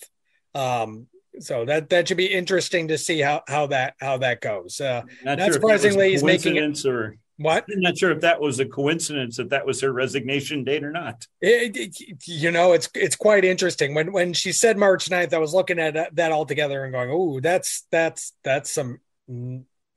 Um, 0.55 1.07
so 1.41 1.65
that 1.65 1.91
that 1.91 2.09
should 2.09 2.17
be 2.17 2.27
interesting 2.27 2.89
to 2.89 2.99
see 2.99 3.21
how 3.21 3.43
how 3.47 3.67
that 3.69 3.95
how 4.01 4.19
that 4.19 4.41
goes. 4.41 4.81
Uh, 4.81 5.03
not, 5.25 5.39
not 5.39 5.45
sure 5.45 5.53
surprisingly, 5.55 6.11
he's 6.11 6.25
making 6.25 6.57
it, 6.57 6.85
or 6.85 7.17
what? 7.37 7.65
I'm 7.73 7.81
not 7.81 7.97
sure 7.97 8.11
if 8.11 8.23
that 8.23 8.41
was 8.41 8.59
a 8.59 8.67
coincidence 8.67 9.37
that 9.37 9.51
that 9.51 9.65
was 9.65 9.81
her 9.83 9.93
resignation 9.93 10.65
date 10.65 10.83
or 10.83 10.91
not. 10.91 11.29
It, 11.41 11.77
it, 11.77 12.27
you 12.27 12.51
know, 12.51 12.73
it's 12.73 12.89
it's 12.95 13.15
quite 13.15 13.45
interesting 13.45 13.95
when 13.95 14.13
when 14.13 14.33
she 14.33 14.51
said 14.51 14.77
March 14.77 15.09
9th, 15.09 15.33
I 15.33 15.39
was 15.39 15.55
looking 15.55 15.79
at 15.79 16.17
that 16.17 16.33
all 16.33 16.45
together 16.45 16.83
and 16.83 16.93
going, 16.93 17.11
"Oh, 17.13 17.39
that's 17.39 17.87
that's 17.93 18.33
that's 18.43 18.73
some 18.73 18.99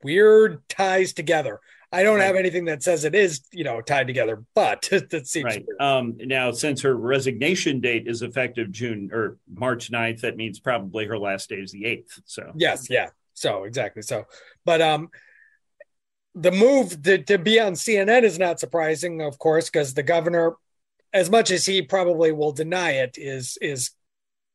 weird 0.02 0.66
ties 0.68 1.12
together." 1.12 1.60
I 1.94 2.02
don't 2.02 2.18
right. 2.18 2.24
have 2.24 2.36
anything 2.36 2.64
that 2.64 2.82
says 2.82 3.04
it 3.04 3.14
is, 3.14 3.42
you 3.52 3.64
know, 3.64 3.82
tied 3.82 4.06
together, 4.06 4.42
but 4.54 4.88
that 5.10 5.26
seems 5.26 5.44
right. 5.44 5.66
Um, 5.78 6.16
now, 6.18 6.50
since 6.50 6.80
her 6.82 6.96
resignation 6.96 7.80
date 7.80 8.08
is 8.08 8.22
effective 8.22 8.72
June 8.72 9.10
or 9.12 9.36
March 9.54 9.92
9th, 9.92 10.22
that 10.22 10.36
means 10.36 10.58
probably 10.58 11.04
her 11.04 11.18
last 11.18 11.50
day 11.50 11.56
is 11.56 11.70
the 11.70 11.82
8th. 11.82 12.20
So, 12.24 12.50
yes, 12.56 12.88
yeah. 12.88 13.10
So, 13.34 13.64
exactly. 13.64 14.00
So, 14.00 14.24
but 14.64 14.80
um, 14.80 15.10
the 16.34 16.50
move 16.50 17.02
to, 17.02 17.18
to 17.24 17.38
be 17.38 17.60
on 17.60 17.74
CNN 17.74 18.22
is 18.22 18.38
not 18.38 18.58
surprising, 18.58 19.20
of 19.20 19.38
course, 19.38 19.68
because 19.68 19.92
the 19.92 20.02
governor, 20.02 20.54
as 21.12 21.28
much 21.28 21.50
as 21.50 21.66
he 21.66 21.82
probably 21.82 22.32
will 22.32 22.52
deny 22.52 22.92
it, 22.92 23.16
is 23.18 23.58
is 23.60 23.90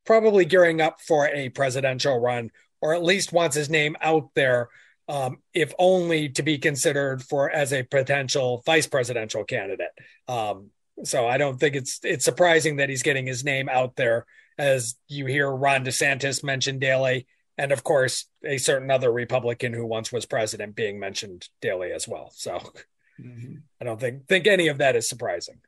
probably 0.06 0.46
gearing 0.46 0.82
up 0.82 1.02
for 1.02 1.28
a 1.28 1.50
presidential 1.50 2.20
run, 2.20 2.50
or 2.82 2.96
at 2.96 3.04
least 3.04 3.32
wants 3.32 3.56
his 3.56 3.70
name 3.70 3.96
out 4.02 4.30
there 4.34 4.70
um, 5.08 5.38
if 5.54 5.74
only 5.80 6.30
to 6.30 6.44
be 6.44 6.58
considered 6.58 7.24
for 7.24 7.50
as 7.50 7.72
a 7.74 7.84
potential 7.84 8.62
vice 8.66 8.88
presidential 8.88 9.44
candidate. 9.44 9.92
Um, 10.28 10.72
so 11.04 11.28
I 11.28 11.38
don't 11.38 11.60
think 11.60 11.76
it's 11.76 12.00
it's 12.04 12.26
surprising 12.26 12.78
that 12.78 12.90
he's 12.90 13.04
getting 13.04 13.28
his 13.28 13.44
name 13.44 13.70
out 13.70 13.96
there 13.96 14.26
as 14.58 14.96
you 15.08 15.26
hear 15.28 15.50
Ron 15.50 15.86
DeSantis 15.86 16.44
mentioned 16.44 16.82
daily, 16.82 17.28
and 17.58 17.72
of 17.72 17.84
course 17.84 18.26
a 18.44 18.58
certain 18.58 18.90
other 18.90 19.12
Republican 19.12 19.74
who 19.74 19.86
once 19.86 20.12
was 20.12 20.26
president 20.26 20.76
being 20.76 21.00
mentioned 21.00 21.48
daily 21.62 21.92
as 21.92 22.08
well. 22.08 22.32
So 22.34 22.58
mm-hmm. 23.22 23.56
I 23.80 23.86
don't 23.86 24.00
think 24.00 24.28
think 24.28 24.48
any 24.48 24.68
of 24.68 24.80
that 24.80 24.96
is 24.96 25.08
surprising. 25.08 25.60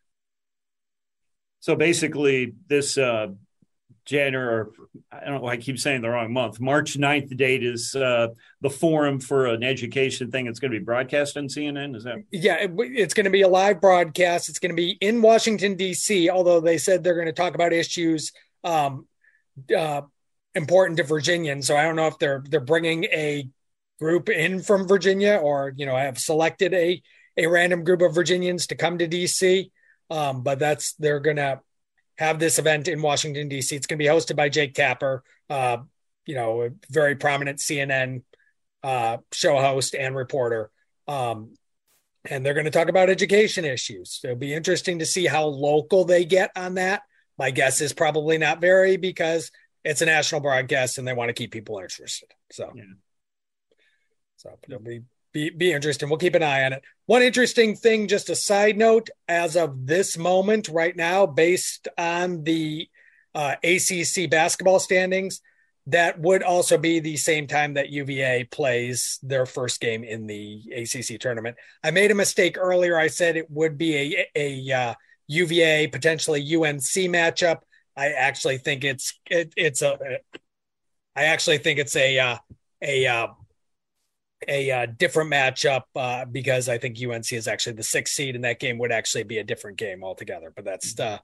So 1.62 1.75
basically, 1.75 2.55
this 2.67 2.98
uh, 2.98 3.27
January, 4.10 4.48
or 4.48 4.72
I 5.12 5.25
don't 5.25 5.42
know, 5.42 5.48
I 5.48 5.58
keep 5.58 5.80
saying 5.80 6.01
the 6.01 6.10
wrong 6.10 6.34
month. 6.34 6.60
March 6.60 6.98
9th 6.98 7.36
date 7.38 7.63
is 7.63 7.96
uh, 7.96 8.30
the 8.62 8.70
forum 8.70 9.20
for 9.20 9.46
an 9.48 9.63
education 9.63 10.32
thing. 10.32 10.48
It's 10.48 10.60
going 10.60 10.72
to 10.72 10.80
be 10.80 10.84
broadcast 10.84 11.38
on 11.38 11.48
CNN. 11.48 11.96
Is 11.96 12.04
that? 12.04 12.18
Yeah, 12.32 12.56
it, 12.56 12.72
it's 12.78 13.13
going 13.13 13.25
to 13.25 13.30
be 13.30 13.44
a 13.44 13.48
live 13.48 13.80
broadcast. 13.80 14.50
It's 14.50 14.60
going 14.60 14.72
to 14.72 14.75
be 14.75 14.98
in 15.00 15.22
Washington, 15.22 15.75
D.C., 15.75 16.30
although 16.30 16.60
they 16.60 16.78
said 16.78 17.04
they're 17.04 17.16
going 17.16 17.28
to 17.28 17.34
talk 17.34 17.56
about 17.56 17.72
issues 17.72 18.32
um, 18.63 19.08
uh, 19.75 20.01
important 20.56 20.98
to 20.98 21.04
Virginians. 21.04 21.68
So 21.68 21.78
I 21.78 21.84
don't 21.84 21.96
know 21.96 22.08
if 22.08 22.18
they're 22.20 22.44
they're 22.50 22.60
bringing 22.60 23.06
a 23.06 23.48
group 24.00 24.30
in 24.30 24.62
from 24.62 24.88
Virginia 24.88 25.36
or, 25.36 25.74
you 25.75 25.86
know, 25.86 25.96
have 25.96 26.18
selected 26.18 26.74
a, 26.74 27.01
a 27.38 27.48
random 27.48 27.84
group 27.84 28.01
of 28.01 28.16
Virginians 28.16 28.68
to 28.68 28.75
come 28.75 28.98
to 28.98 29.08
D.C. 29.08 29.72
Um, 30.10 30.42
but 30.42 30.58
that's, 30.58 30.94
they're 30.94 31.20
going 31.20 31.36
to 31.36 31.60
have 32.20 32.38
this 32.38 32.60
event 32.60 32.90
in 32.90 33.02
Washington, 33.02 33.48
D.C. 33.48 33.74
It's 33.74 33.88
going 33.88 33.98
to 33.98 34.04
be 34.04 34.10
hosted 34.10 34.36
by 34.36 34.50
Jake 34.50 34.74
Tapper, 34.74 35.24
uh, 35.50 35.78
you 36.26 36.36
know, 36.36 36.64
a 36.64 36.70
very 36.90 37.16
prominent 37.16 37.60
CNN 37.60 38.24
uh, 38.84 39.18
show 39.32 39.58
host 39.58 39.96
and 39.96 40.14
reporter. 40.14 40.70
Um, 41.08 41.54
and 42.30 42.46
they're 42.46 42.54
going 42.54 42.66
to 42.66 42.72
talk 42.72 42.90
about 42.90 43.10
education 43.10 43.64
issues. 43.64 44.20
It'll 44.22 44.36
be 44.36 44.54
interesting 44.54 45.00
to 45.00 45.06
see 45.06 45.28
how 45.28 45.46
local 45.46 46.04
they 46.04 46.26
get 46.26 46.52
on 46.58 46.74
that. 46.74 47.04
My 47.38 47.52
guess 47.52 47.80
is 47.80 47.94
probably 47.94 48.38
not 48.38 48.60
very 48.60 48.98
because 48.98 49.50
it's 49.86 50.02
a 50.02 50.06
national 50.06 50.42
broadcast 50.42 50.98
and 50.98 51.08
they 51.08 51.14
want 51.14 51.30
to 51.30 51.34
keep 51.34 51.54
people 51.54 51.80
interested. 51.80 52.28
So, 52.52 52.70
yeah. 52.76 52.84
so 54.36 54.60
it'll 54.68 54.82
be, 54.82 55.04
be 55.31 55.50
be 55.50 55.71
interesting. 55.71 56.09
We'll 56.09 56.17
keep 56.17 56.36
an 56.36 56.43
eye 56.43 56.63
on 56.63 56.74
it. 56.74 56.83
One 57.05 57.21
interesting 57.21 57.75
thing, 57.75 58.07
just 58.07 58.29
a 58.29 58.36
side 58.36 58.77
note, 58.77 59.09
as 59.27 59.55
of 59.55 59.86
this 59.86 60.17
moment, 60.17 60.69
right 60.69 60.95
now, 60.95 61.25
based 61.25 61.88
on 61.98 62.43
the 62.43 62.88
uh, 63.36 63.55
ACC 63.63 64.29
basketball 64.29 64.79
standings, 64.79 65.41
that 65.88 66.19
would 66.19 66.43
also 66.43 66.77
be 66.77 67.00
the 67.00 67.17
same 67.17 67.48
time 67.48 67.74
that 67.75 67.89
UVA 67.89 68.45
plays 68.45 69.19
their 69.24 69.45
first 69.45 69.81
game 69.81 70.03
in 70.03 70.27
the 70.27 70.62
ACC 70.75 71.19
tournament. 71.19 71.57
I 71.83 71.91
made 71.91 72.12
a 72.12 72.15
mistake 72.15 72.57
earlier. 72.57 72.98
I 72.98 73.07
said 73.07 73.38
it 73.38 73.50
would 73.50 73.77
be 73.77 73.95
a 73.95 74.27
a 74.36 74.71
uh, 74.71 74.93
UVA 75.27 75.88
potentially 75.88 76.41
UNC 76.41 76.81
matchup. 77.09 77.59
I 77.95 78.09
actually 78.09 78.57
think 78.57 78.83
it's 78.83 79.19
it, 79.29 79.53
it's 79.57 79.81
a 79.81 80.19
I 81.15 81.24
actually 81.24 81.57
think 81.57 81.79
it's 81.79 81.95
a 81.95 82.19
uh, 82.19 82.38
a 82.81 83.07
uh, 83.07 83.27
a 84.48 84.72
uh, 84.72 84.86
different 84.98 85.31
matchup 85.31 85.84
uh, 85.96 86.25
because 86.25 86.69
I 86.69 86.77
think 86.77 86.98
UNC 87.01 87.31
is 87.34 87.48
actually 87.48 87.74
the 87.74 87.84
sixth 87.84 88.13
seed, 88.13 88.36
and 88.36 88.43
that 88.43 88.60
game 88.60 88.77
would 88.77 88.91
actually 88.91 89.24
be 89.24 89.39
a 89.39 89.43
different 89.43 89.77
game 89.77 90.03
altogether. 90.03 90.51
But 90.55 90.65
that's 90.65 91.00
uh, 91.00 91.19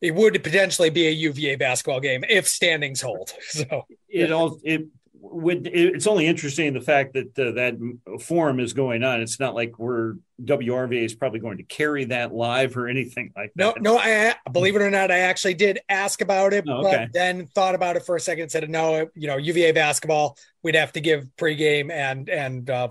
it 0.00 0.14
would 0.14 0.42
potentially 0.42 0.90
be 0.90 1.06
a 1.06 1.10
UVA 1.10 1.56
basketball 1.56 2.00
game 2.00 2.24
if 2.28 2.48
standings 2.48 3.00
hold. 3.00 3.32
So 3.50 3.86
it 4.08 4.32
all 4.32 4.58
it 4.64 4.86
would 5.22 5.66
it's 5.66 6.06
only 6.06 6.26
interesting 6.26 6.72
the 6.72 6.80
fact 6.80 7.14
that 7.14 7.38
uh, 7.38 7.52
that 7.52 7.76
forum 8.20 8.58
is 8.58 8.72
going 8.72 9.04
on. 9.04 9.20
It's 9.20 9.38
not 9.38 9.54
like 9.54 9.78
we're 9.78 10.14
WRVA 10.42 11.04
is 11.04 11.14
probably 11.14 11.40
going 11.40 11.58
to 11.58 11.62
carry 11.64 12.06
that 12.06 12.32
live 12.32 12.76
or 12.76 12.88
anything 12.88 13.32
like 13.36 13.52
that. 13.54 13.80
No, 13.80 13.94
no. 13.94 13.98
I 13.98 14.34
believe 14.50 14.76
it 14.76 14.82
or 14.82 14.90
not, 14.90 15.10
I 15.10 15.18
actually 15.18 15.54
did 15.54 15.80
ask 15.88 16.22
about 16.22 16.52
it, 16.52 16.64
oh, 16.66 16.86
okay. 16.86 17.04
but 17.04 17.12
then 17.12 17.46
thought 17.48 17.74
about 17.74 17.96
it 17.96 18.04
for 18.04 18.16
a 18.16 18.20
second 18.20 18.44
and 18.44 18.50
said, 18.50 18.68
no, 18.70 19.08
you 19.14 19.28
know, 19.28 19.36
UVA 19.36 19.72
basketball, 19.72 20.38
we'd 20.62 20.74
have 20.74 20.92
to 20.92 21.00
give 21.00 21.26
pregame 21.36 21.90
and 21.90 22.28
and 22.28 22.70
uh, 22.70 22.88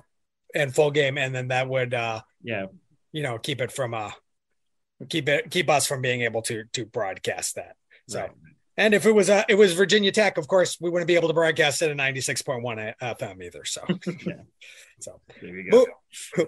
and 0.53 0.73
full 0.73 0.91
game, 0.91 1.17
and 1.17 1.33
then 1.33 1.47
that 1.49 1.67
would 1.67 1.93
uh, 1.93 2.21
yeah, 2.43 2.67
you 3.11 3.23
know, 3.23 3.37
keep 3.39 3.61
it 3.61 3.71
from 3.71 3.93
uh 3.93 4.11
keep 5.09 5.27
it 5.29 5.49
keep 5.49 5.69
us 5.69 5.87
from 5.87 6.01
being 6.01 6.21
able 6.21 6.41
to 6.43 6.65
to 6.73 6.85
broadcast 6.85 7.55
that. 7.55 7.75
So. 8.07 8.21
Right. 8.21 8.31
And 8.79 8.93
if 8.93 9.05
it 9.05 9.11
was 9.11 9.29
uh, 9.29 9.43
it 9.49 9.55
was 9.55 9.73
Virginia 9.73 10.09
Tech, 10.09 10.37
of 10.37 10.47
course, 10.47 10.77
we 10.79 10.89
wouldn't 10.89 11.09
be 11.09 11.15
able 11.15 11.27
to 11.27 11.33
broadcast 11.33 11.81
it 11.81 11.91
at 11.91 11.97
96.1 11.97 12.93
FM 13.01 13.43
either. 13.43 13.65
So, 13.65 13.83
yeah. 14.25 14.35
so 14.99 15.19
Mo- 15.43 15.85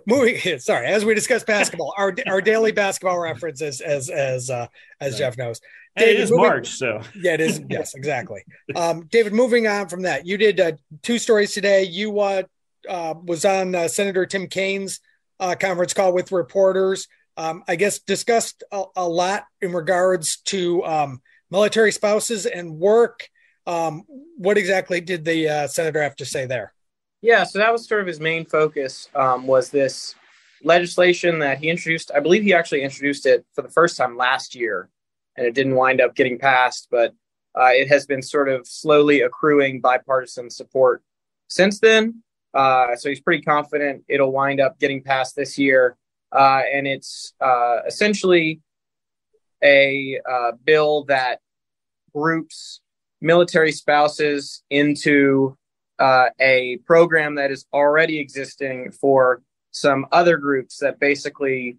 moving. 0.08 0.38
Sorry, 0.60 0.88
as 0.88 1.04
we 1.04 1.14
discuss 1.14 1.44
basketball, 1.44 1.94
our 1.98 2.16
our 2.28 2.40
daily 2.40 2.72
basketball 2.72 3.20
reference 3.20 3.62
as 3.62 3.82
as 3.82 4.10
as 4.10 4.50
uh, 4.50 4.68
as 5.02 5.12
right. 5.12 5.20
Jeff 5.20 5.38
knows. 5.38 5.60
David, 5.98 6.16
it 6.16 6.20
is 6.22 6.32
moving, 6.32 6.46
March, 6.46 6.70
so 6.70 7.02
yeah, 7.22 7.34
it 7.34 7.42
is. 7.42 7.62
Yes, 7.70 7.96
exactly. 7.96 8.46
Um, 8.78 9.08
David, 9.08 9.34
moving 9.34 9.68
on 9.68 9.90
from 9.90 10.04
that, 10.04 10.26
you 10.26 10.38
did 10.38 10.58
uh, 10.62 10.72
two 11.02 11.20
stories 11.20 11.54
today. 11.54 11.84
You 11.84 12.18
uh, 12.18 12.44
uh 12.88 13.14
was 13.22 13.44
on 13.44 13.76
uh, 13.76 13.90
Senator 13.90 14.26
Tim 14.26 14.48
Kaine's 14.48 15.02
uh, 15.42 15.56
conference 15.60 15.94
call 15.94 16.14
with 16.14 16.32
reporters. 16.32 17.10
Um, 17.36 17.66
I 17.68 17.76
guess 17.76 18.00
discussed 18.00 18.64
a, 18.72 18.84
a, 18.96 19.08
lot 19.08 19.44
in 19.62 19.74
regards 19.74 20.38
to 20.46 20.84
um, 20.86 21.22
military 21.52 21.92
spouses 21.92 22.46
and 22.46 22.80
work. 22.80 23.30
Um, 23.68 24.04
what 24.38 24.58
exactly 24.58 25.02
did 25.02 25.24
the 25.24 25.48
uh, 25.48 25.68
senator 25.68 26.02
have 26.02 26.16
to 26.18 26.26
say 26.26 26.46
there? 26.46 26.74
Yeah, 27.22 27.44
so 27.44 27.60
that 27.60 27.72
was 27.72 27.88
sort 27.88 28.02
of 28.02 28.08
his 28.08 28.20
main 28.20 28.46
focus 28.46 29.08
um, 29.14 29.46
was 29.46 29.70
this 29.70 30.16
legislation 30.64 31.40
that 31.40 31.60
he 31.60 31.70
introduced. 31.70 32.12
I 32.16 32.20
believe 32.20 32.42
he 32.42 32.54
actually 32.54 32.82
introduced 32.82 33.28
it 33.28 33.46
for 33.54 33.62
the 33.62 33.70
first 33.70 33.98
time 33.98 34.18
last 34.18 34.56
year, 34.56 34.90
and 35.38 35.46
it 35.46 35.54
didn't 35.54 35.76
wind 35.76 36.02
up 36.02 36.16
getting 36.16 36.40
passed, 36.40 36.88
but 36.90 37.14
uh, 37.56 37.70
it 37.72 37.90
has 37.90 38.08
been 38.08 38.22
sort 38.22 38.50
of 38.50 38.66
slowly 38.66 39.22
accruing 39.22 39.82
bipartisan 39.82 40.50
support 40.50 41.04
since 41.48 41.80
then. 41.80 42.24
Uh, 42.54 42.96
so 42.96 43.10
he's 43.10 43.22
pretty 43.22 43.44
confident 43.44 44.04
it'll 44.08 44.32
wind 44.32 44.60
up 44.60 44.80
getting 44.80 45.02
passed 45.04 45.36
this 45.36 45.58
year. 45.58 45.98
Uh, 46.32 46.62
and 46.74 46.88
it's 46.88 47.34
uh, 47.42 47.80
essentially 47.86 48.62
a 49.64 50.20
uh, 50.30 50.52
bill 50.64 51.04
that 51.06 51.40
groups 52.14 52.82
military 53.22 53.72
spouses 53.72 54.64
into 54.70 55.56
uh, 56.00 56.30
a 56.40 56.78
program 56.86 57.36
that 57.36 57.52
is 57.52 57.66
already 57.74 58.20
existing 58.20 58.92
for 58.92 59.42
some 59.72 60.06
other 60.12 60.38
groups 60.38 60.78
that 60.80 61.00
basically 61.00 61.78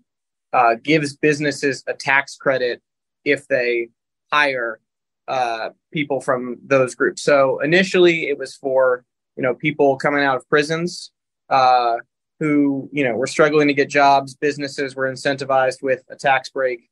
uh, 0.52 0.76
gives 0.82 1.16
businesses 1.16 1.82
a 1.86 1.94
tax 1.94 2.36
credit 2.36 2.80
if 3.24 3.46
they 3.48 3.88
hire 4.32 4.80
uh, 5.28 5.70
people 5.92 6.20
from 6.20 6.58
those 6.64 6.94
groups. 6.94 7.22
So 7.22 7.58
initially, 7.60 8.28
it 8.28 8.38
was 8.38 8.54
for 8.54 9.04
you 9.36 9.42
know 9.42 9.54
people 9.54 9.96
coming 9.96 10.22
out 10.22 10.36
of 10.36 10.48
prisons 10.48 11.10
uh, 11.48 11.96
who 12.38 12.88
you 12.92 13.04
know 13.04 13.14
were 13.14 13.26
struggling 13.26 13.68
to 13.68 13.74
get 13.74 13.88
jobs. 13.88 14.34
Businesses 14.34 14.94
were 14.94 15.10
incentivized 15.10 15.82
with 15.82 16.02
a 16.08 16.16
tax 16.16 16.48
break 16.48 16.90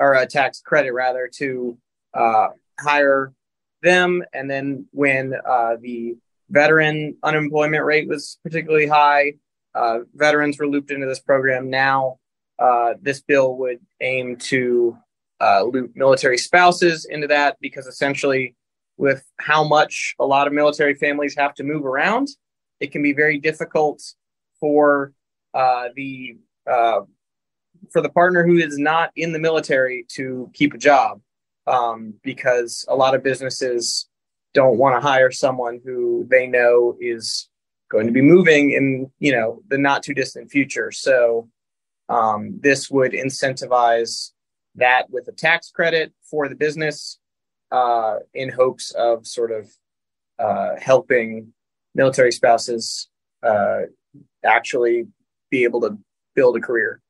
or 0.00 0.14
a 0.14 0.26
tax 0.26 0.60
credit 0.60 0.92
rather 0.92 1.30
to 1.34 1.78
uh, 2.14 2.48
hire 2.80 3.32
them. 3.82 4.24
And 4.32 4.50
then 4.50 4.86
when 4.92 5.34
uh, 5.46 5.76
the 5.80 6.16
veteran 6.48 7.16
unemployment 7.22 7.84
rate 7.84 8.08
was 8.08 8.38
particularly 8.42 8.86
high, 8.86 9.34
uh, 9.74 10.00
veterans 10.14 10.58
were 10.58 10.66
looped 10.66 10.90
into 10.90 11.06
this 11.06 11.20
program. 11.20 11.70
Now, 11.70 12.18
uh, 12.58 12.94
this 13.00 13.20
bill 13.20 13.56
would 13.58 13.78
aim 14.00 14.36
to 14.36 14.96
uh, 15.40 15.62
loop 15.62 15.92
military 15.94 16.38
spouses 16.38 17.04
into 17.04 17.26
that 17.28 17.56
because 17.60 17.86
essentially, 17.86 18.56
with 18.96 19.24
how 19.38 19.64
much 19.64 20.14
a 20.18 20.26
lot 20.26 20.46
of 20.46 20.52
military 20.52 20.94
families 20.94 21.34
have 21.36 21.54
to 21.54 21.62
move 21.62 21.86
around, 21.86 22.28
it 22.80 22.92
can 22.92 23.02
be 23.02 23.12
very 23.12 23.38
difficult 23.38 24.02
for 24.58 25.12
uh, 25.54 25.88
the 25.94 26.36
for 27.92 28.00
the 28.00 28.08
partner 28.08 28.44
who 28.46 28.56
is 28.58 28.78
not 28.78 29.10
in 29.16 29.32
the 29.32 29.38
military 29.38 30.04
to 30.08 30.50
keep 30.54 30.74
a 30.74 30.78
job 30.78 31.20
um, 31.66 32.14
because 32.22 32.84
a 32.88 32.94
lot 32.94 33.14
of 33.14 33.22
businesses 33.22 34.08
don't 34.54 34.78
want 34.78 34.94
to 34.94 35.06
hire 35.06 35.30
someone 35.30 35.80
who 35.84 36.26
they 36.28 36.46
know 36.46 36.96
is 37.00 37.48
going 37.90 38.06
to 38.06 38.12
be 38.12 38.22
moving 38.22 38.70
in 38.72 39.10
you 39.18 39.32
know 39.32 39.62
the 39.68 39.78
not 39.78 40.02
too 40.02 40.14
distant 40.14 40.50
future. 40.50 40.90
So 40.90 41.48
um, 42.08 42.58
this 42.60 42.90
would 42.90 43.12
incentivize 43.12 44.32
that 44.76 45.10
with 45.10 45.28
a 45.28 45.32
tax 45.32 45.70
credit 45.70 46.12
for 46.28 46.48
the 46.48 46.54
business 46.54 47.18
uh, 47.70 48.16
in 48.34 48.48
hopes 48.48 48.90
of 48.92 49.26
sort 49.26 49.52
of 49.52 49.70
uh, 50.38 50.76
helping 50.80 51.52
military 51.94 52.32
spouses 52.32 53.08
uh, 53.42 53.82
actually 54.44 55.06
be 55.50 55.64
able 55.64 55.80
to 55.82 55.98
build 56.34 56.56
a 56.56 56.60
career 56.60 57.00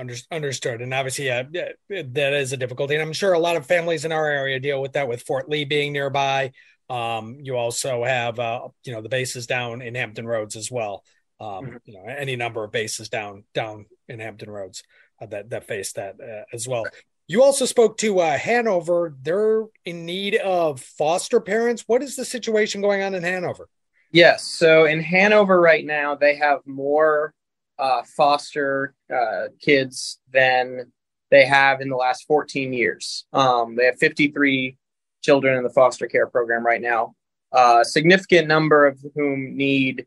under, 0.00 0.14
understood. 0.30 0.80
And 0.80 0.92
obviously, 0.92 1.26
yeah, 1.26 1.44
that 1.88 2.32
is 2.32 2.52
a 2.52 2.56
difficulty. 2.56 2.94
And 2.94 3.02
I'm 3.02 3.12
sure 3.12 3.34
a 3.34 3.38
lot 3.38 3.56
of 3.56 3.66
families 3.66 4.04
in 4.04 4.12
our 4.12 4.26
area 4.26 4.58
deal 4.58 4.80
with 4.80 4.94
that 4.94 5.08
with 5.08 5.22
Fort 5.22 5.48
Lee 5.48 5.64
being 5.64 5.92
nearby. 5.92 6.52
Um, 6.88 7.38
you 7.40 7.56
also 7.56 8.02
have, 8.02 8.40
uh, 8.40 8.68
you 8.84 8.92
know, 8.92 9.02
the 9.02 9.08
bases 9.08 9.46
down 9.46 9.82
in 9.82 9.94
Hampton 9.94 10.26
Roads 10.26 10.56
as 10.56 10.70
well. 10.70 11.04
Um, 11.38 11.48
mm-hmm. 11.48 11.76
You 11.84 11.94
know, 11.94 12.04
any 12.06 12.36
number 12.36 12.64
of 12.64 12.72
bases 12.72 13.08
down 13.08 13.44
down 13.54 13.86
in 14.08 14.18
Hampton 14.18 14.50
Roads 14.50 14.82
uh, 15.20 15.26
that 15.26 15.50
that 15.50 15.66
face 15.66 15.92
that 15.92 16.16
uh, 16.20 16.44
as 16.52 16.66
well. 16.66 16.86
You 17.28 17.44
also 17.44 17.64
spoke 17.64 17.96
to 17.98 18.18
uh, 18.18 18.36
Hanover. 18.36 19.14
They're 19.22 19.66
in 19.84 20.04
need 20.04 20.34
of 20.34 20.80
foster 20.80 21.40
parents. 21.40 21.84
What 21.86 22.02
is 22.02 22.16
the 22.16 22.24
situation 22.24 22.80
going 22.80 23.02
on 23.02 23.14
in 23.14 23.22
Hanover? 23.22 23.68
Yes. 24.10 24.44
So 24.48 24.86
in 24.86 25.00
Hanover 25.00 25.60
right 25.60 25.86
now, 25.86 26.16
they 26.16 26.34
have 26.36 26.58
more 26.66 27.32
uh, 27.80 28.02
foster 28.16 28.94
uh, 29.12 29.48
kids 29.60 30.20
than 30.32 30.92
they 31.30 31.46
have 31.46 31.80
in 31.80 31.88
the 31.88 31.96
last 31.96 32.26
14 32.26 32.72
years. 32.72 33.24
Um, 33.32 33.76
they 33.76 33.86
have 33.86 33.98
53 33.98 34.76
children 35.22 35.56
in 35.56 35.64
the 35.64 35.70
foster 35.70 36.06
care 36.06 36.26
program 36.26 36.64
right 36.64 36.80
now. 36.80 37.14
Uh, 37.52 37.78
a 37.80 37.84
significant 37.84 38.46
number 38.46 38.86
of 38.86 39.00
whom 39.14 39.56
need 39.56 40.06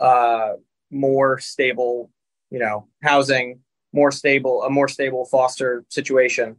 uh, 0.00 0.54
more 0.90 1.38
stable, 1.38 2.10
you 2.50 2.58
know, 2.58 2.88
housing, 3.02 3.60
more 3.92 4.10
stable, 4.10 4.62
a 4.64 4.70
more 4.70 4.88
stable 4.88 5.24
foster 5.24 5.84
situation, 5.88 6.56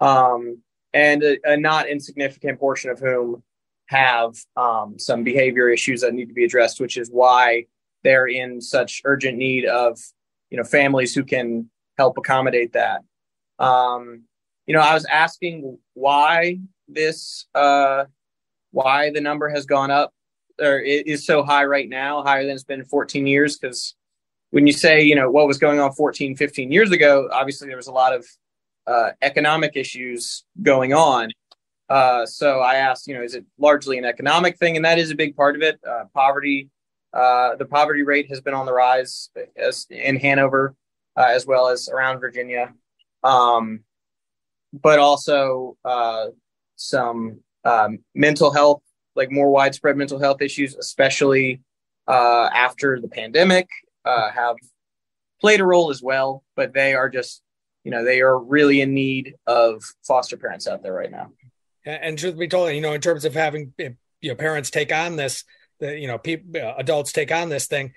um, 0.00 0.62
and 0.92 1.22
a, 1.22 1.38
a, 1.44 1.56
not 1.56 1.88
insignificant 1.88 2.58
portion 2.58 2.90
of 2.90 2.98
whom 2.98 3.42
have 3.86 4.34
um, 4.56 4.98
some 4.98 5.24
behavior 5.24 5.68
issues 5.68 6.00
that 6.00 6.14
need 6.14 6.28
to 6.28 6.34
be 6.34 6.44
addressed, 6.44 6.80
which 6.80 6.96
is 6.96 7.10
why 7.10 7.64
they're 8.04 8.28
in 8.28 8.60
such 8.60 9.02
urgent 9.04 9.38
need 9.38 9.64
of 9.64 9.98
you 10.50 10.58
know 10.58 10.64
families 10.64 11.14
who 11.14 11.24
can 11.24 11.68
help 11.98 12.16
accommodate 12.18 12.72
that. 12.74 13.02
Um, 13.58 14.24
you 14.66 14.74
know, 14.74 14.80
I 14.80 14.94
was 14.94 15.04
asking 15.06 15.78
why 15.94 16.58
this 16.88 17.46
uh, 17.54 18.04
why 18.70 19.10
the 19.10 19.20
number 19.20 19.48
has 19.48 19.66
gone 19.66 19.90
up 19.90 20.12
or 20.60 20.78
is 20.78 21.26
so 21.26 21.42
high 21.42 21.64
right 21.64 21.88
now, 21.88 22.22
higher 22.22 22.44
than 22.44 22.54
it's 22.54 22.64
been 22.64 22.84
14 22.84 23.26
years. 23.26 23.58
Because 23.58 23.94
when 24.50 24.66
you 24.66 24.72
say, 24.72 25.02
you 25.02 25.14
know, 25.14 25.30
what 25.30 25.46
was 25.46 25.58
going 25.58 25.80
on 25.80 25.92
14, 25.92 26.36
15 26.36 26.70
years 26.70 26.90
ago, 26.92 27.28
obviously 27.32 27.66
there 27.66 27.76
was 27.76 27.88
a 27.88 27.92
lot 27.92 28.14
of 28.14 28.26
uh, 28.86 29.10
economic 29.22 29.72
issues 29.74 30.44
going 30.62 30.92
on. 30.92 31.30
Uh, 31.88 32.24
so 32.24 32.60
I 32.60 32.76
asked, 32.76 33.06
you 33.06 33.14
know, 33.14 33.22
is 33.22 33.34
it 33.34 33.44
largely 33.58 33.98
an 33.98 34.04
economic 34.04 34.58
thing? 34.58 34.76
And 34.76 34.84
that 34.84 34.98
is 34.98 35.10
a 35.10 35.14
big 35.14 35.36
part 35.36 35.56
of 35.56 35.62
it. 35.62 35.78
Uh, 35.86 36.04
poverty, 36.14 36.70
uh, 37.14 37.54
the 37.56 37.64
poverty 37.64 38.02
rate 38.02 38.28
has 38.28 38.40
been 38.40 38.54
on 38.54 38.66
the 38.66 38.72
rise 38.72 39.30
as 39.56 39.86
in 39.88 40.18
Hanover, 40.18 40.74
uh, 41.16 41.28
as 41.28 41.46
well 41.46 41.68
as 41.68 41.88
around 41.88 42.18
Virginia. 42.18 42.74
Um, 43.22 43.80
but 44.72 44.98
also 44.98 45.76
uh, 45.84 46.26
some 46.74 47.40
um, 47.64 48.00
mental 48.14 48.50
health, 48.52 48.82
like 49.14 49.30
more 49.30 49.48
widespread 49.48 49.96
mental 49.96 50.18
health 50.18 50.42
issues, 50.42 50.74
especially 50.74 51.60
uh, 52.08 52.50
after 52.52 53.00
the 53.00 53.08
pandemic, 53.08 53.68
have 54.04 54.56
played 55.40 55.60
a 55.60 55.64
role 55.64 55.90
as 55.90 56.02
well. 56.02 56.42
But 56.56 56.74
they 56.74 56.94
are 56.94 57.08
just, 57.08 57.42
you 57.84 57.92
know, 57.92 58.04
they 58.04 58.20
are 58.20 58.36
really 58.36 58.80
in 58.80 58.92
need 58.92 59.34
of 59.46 59.84
foster 60.04 60.36
parents 60.36 60.66
out 60.66 60.82
there 60.82 60.92
right 60.92 61.10
now. 61.10 61.30
And 61.86 62.18
truth 62.18 62.36
be 62.36 62.48
told, 62.48 62.74
you 62.74 62.80
know, 62.80 62.94
in 62.94 63.00
terms 63.00 63.24
of 63.24 63.34
having 63.34 63.72
you 63.78 64.30
know 64.30 64.34
parents 64.34 64.70
take 64.70 64.92
on 64.92 65.14
this, 65.14 65.44
the 65.84 65.98
you 65.98 66.08
know 66.08 66.18
people 66.18 66.60
uh, 66.60 66.74
adults 66.78 67.12
take 67.12 67.30
on 67.30 67.48
this 67.48 67.66
thing, 67.66 67.92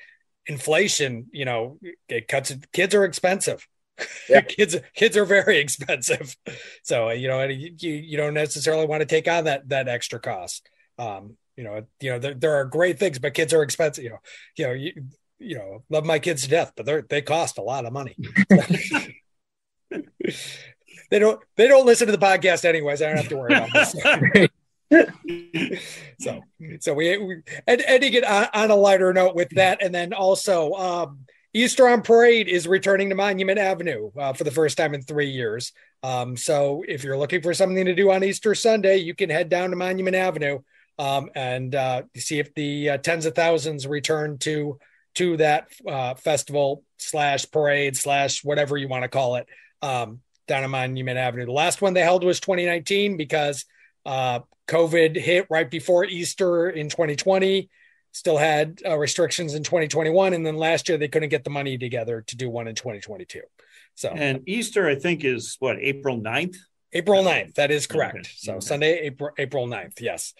inflation, 0.45 1.27
you 1.31 1.45
know, 1.45 1.79
it 2.09 2.27
cuts. 2.27 2.53
Kids 2.73 2.93
are 2.95 3.05
expensive. 3.05 3.67
Yeah. 4.29 4.41
kids 4.41 4.75
kids 4.93 5.17
are 5.17 5.25
very 5.25 5.57
expensive, 5.57 6.37
so 6.83 7.09
you 7.09 7.27
know 7.27 7.43
you 7.45 7.73
you 7.79 8.15
don't 8.15 8.35
necessarily 8.35 8.85
want 8.85 9.01
to 9.01 9.07
take 9.07 9.27
on 9.27 9.45
that 9.45 9.67
that 9.69 9.87
extra 9.87 10.19
cost. 10.19 10.69
Um, 10.99 11.35
you 11.55 11.63
know, 11.63 11.81
you 11.99 12.11
know 12.11 12.19
there, 12.19 12.35
there 12.35 12.55
are 12.57 12.65
great 12.65 12.99
things, 12.99 13.17
but 13.17 13.33
kids 13.33 13.53
are 13.55 13.63
expensive. 13.63 14.03
You 14.03 14.11
know, 14.11 14.19
you 14.55 14.67
know 14.67 14.73
you 14.73 14.91
you 15.39 15.57
know 15.57 15.83
love 15.89 16.05
my 16.05 16.19
kids 16.19 16.43
to 16.43 16.49
death, 16.49 16.73
but 16.77 16.85
they 16.85 17.01
they 17.09 17.21
cost 17.23 17.57
a 17.57 17.63
lot 17.63 17.85
of 17.85 17.93
money. 17.93 18.15
they 21.09 21.17
don't 21.17 21.41
they 21.55 21.67
don't 21.67 21.87
listen 21.87 22.05
to 22.05 22.15
the 22.15 22.23
podcast 22.23 22.65
anyways. 22.65 23.01
I 23.01 23.07
don't 23.07 23.17
have 23.17 23.29
to 23.29 23.37
worry 23.37 23.55
about 23.55 23.73
this. 23.73 23.95
so 26.19 26.41
so 26.79 26.93
we, 26.93 27.17
we 27.17 27.41
and, 27.67 27.81
get 28.01 28.23
on, 28.23 28.47
on, 28.53 28.71
a 28.71 28.75
lighter 28.75 29.13
note 29.13 29.35
with 29.35 29.49
that, 29.51 29.83
and 29.83 29.93
then 29.93 30.13
also 30.13 30.71
um, 30.73 31.19
Easter 31.53 31.87
on 31.87 32.01
Parade 32.01 32.47
is 32.47 32.67
returning 32.67 33.09
to 33.09 33.15
Monument 33.15 33.59
Avenue 33.59 34.11
uh, 34.17 34.33
for 34.33 34.43
the 34.43 34.51
first 34.51 34.77
time 34.77 34.93
in 34.93 35.01
three 35.01 35.29
years. 35.29 35.73
Um, 36.03 36.37
so 36.37 36.83
if 36.87 37.03
you're 37.03 37.17
looking 37.17 37.41
for 37.41 37.53
something 37.53 37.85
to 37.85 37.95
do 37.95 38.11
on 38.11 38.23
Easter 38.23 38.55
Sunday, 38.55 38.97
you 38.97 39.13
can 39.13 39.29
head 39.29 39.49
down 39.49 39.71
to 39.71 39.75
Monument 39.75 40.15
Avenue 40.15 40.59
um, 40.99 41.29
and 41.35 41.75
uh, 41.75 42.03
see 42.15 42.39
if 42.39 42.53
the 42.53 42.91
uh, 42.91 42.97
tens 42.97 43.25
of 43.25 43.35
thousands 43.35 43.85
return 43.87 44.37
to 44.39 44.79
to 45.15 45.35
that 45.37 45.67
uh, 45.87 46.13
festival 46.13 46.83
slash 46.97 47.49
parade 47.49 47.97
slash 47.97 48.43
whatever 48.43 48.77
you 48.77 48.87
want 48.87 49.03
to 49.03 49.09
call 49.09 49.35
it. 49.35 49.47
Um, 49.81 50.21
down 50.47 50.63
on 50.63 50.71
Monument 50.71 51.17
Avenue. 51.17 51.45
The 51.45 51.51
last 51.51 51.81
one 51.81 51.93
they 51.93 52.01
held 52.01 52.23
was 52.23 52.39
2019 52.39 53.17
because 53.17 53.65
uh, 54.07 54.39
COVID 54.67 55.15
hit 55.15 55.45
right 55.49 55.69
before 55.69 56.05
Easter 56.05 56.69
in 56.69 56.89
2020. 56.89 57.69
Still 58.13 58.37
had 58.37 58.81
uh, 58.83 58.97
restrictions 58.97 59.53
in 59.53 59.63
2021, 59.63 60.33
and 60.33 60.43
then 60.43 60.55
last 60.55 60.89
year 60.89 60.97
they 60.97 61.07
couldn't 61.07 61.29
get 61.29 61.43
the 61.43 61.51
money 61.51 61.77
together 61.77 62.23
to 62.27 62.35
do 62.35 62.49
one 62.49 62.67
in 62.67 62.73
2022. 62.73 63.41
So 63.93 64.09
and 64.09 64.41
Easter, 64.47 64.87
I 64.87 64.95
think, 64.95 65.23
is 65.23 65.57
what 65.59 65.77
April 65.79 66.19
9th? 66.19 66.55
April 66.93 67.23
9th. 67.23 67.55
That 67.55 67.69
is 67.69 67.85
correct. 67.85 68.15
Okay. 68.15 68.29
So 68.37 68.51
okay. 68.53 68.59
Sunday, 68.61 68.99
April 69.01 69.31
April 69.37 69.67
9th. 69.67 69.99
Yes. 69.99 70.33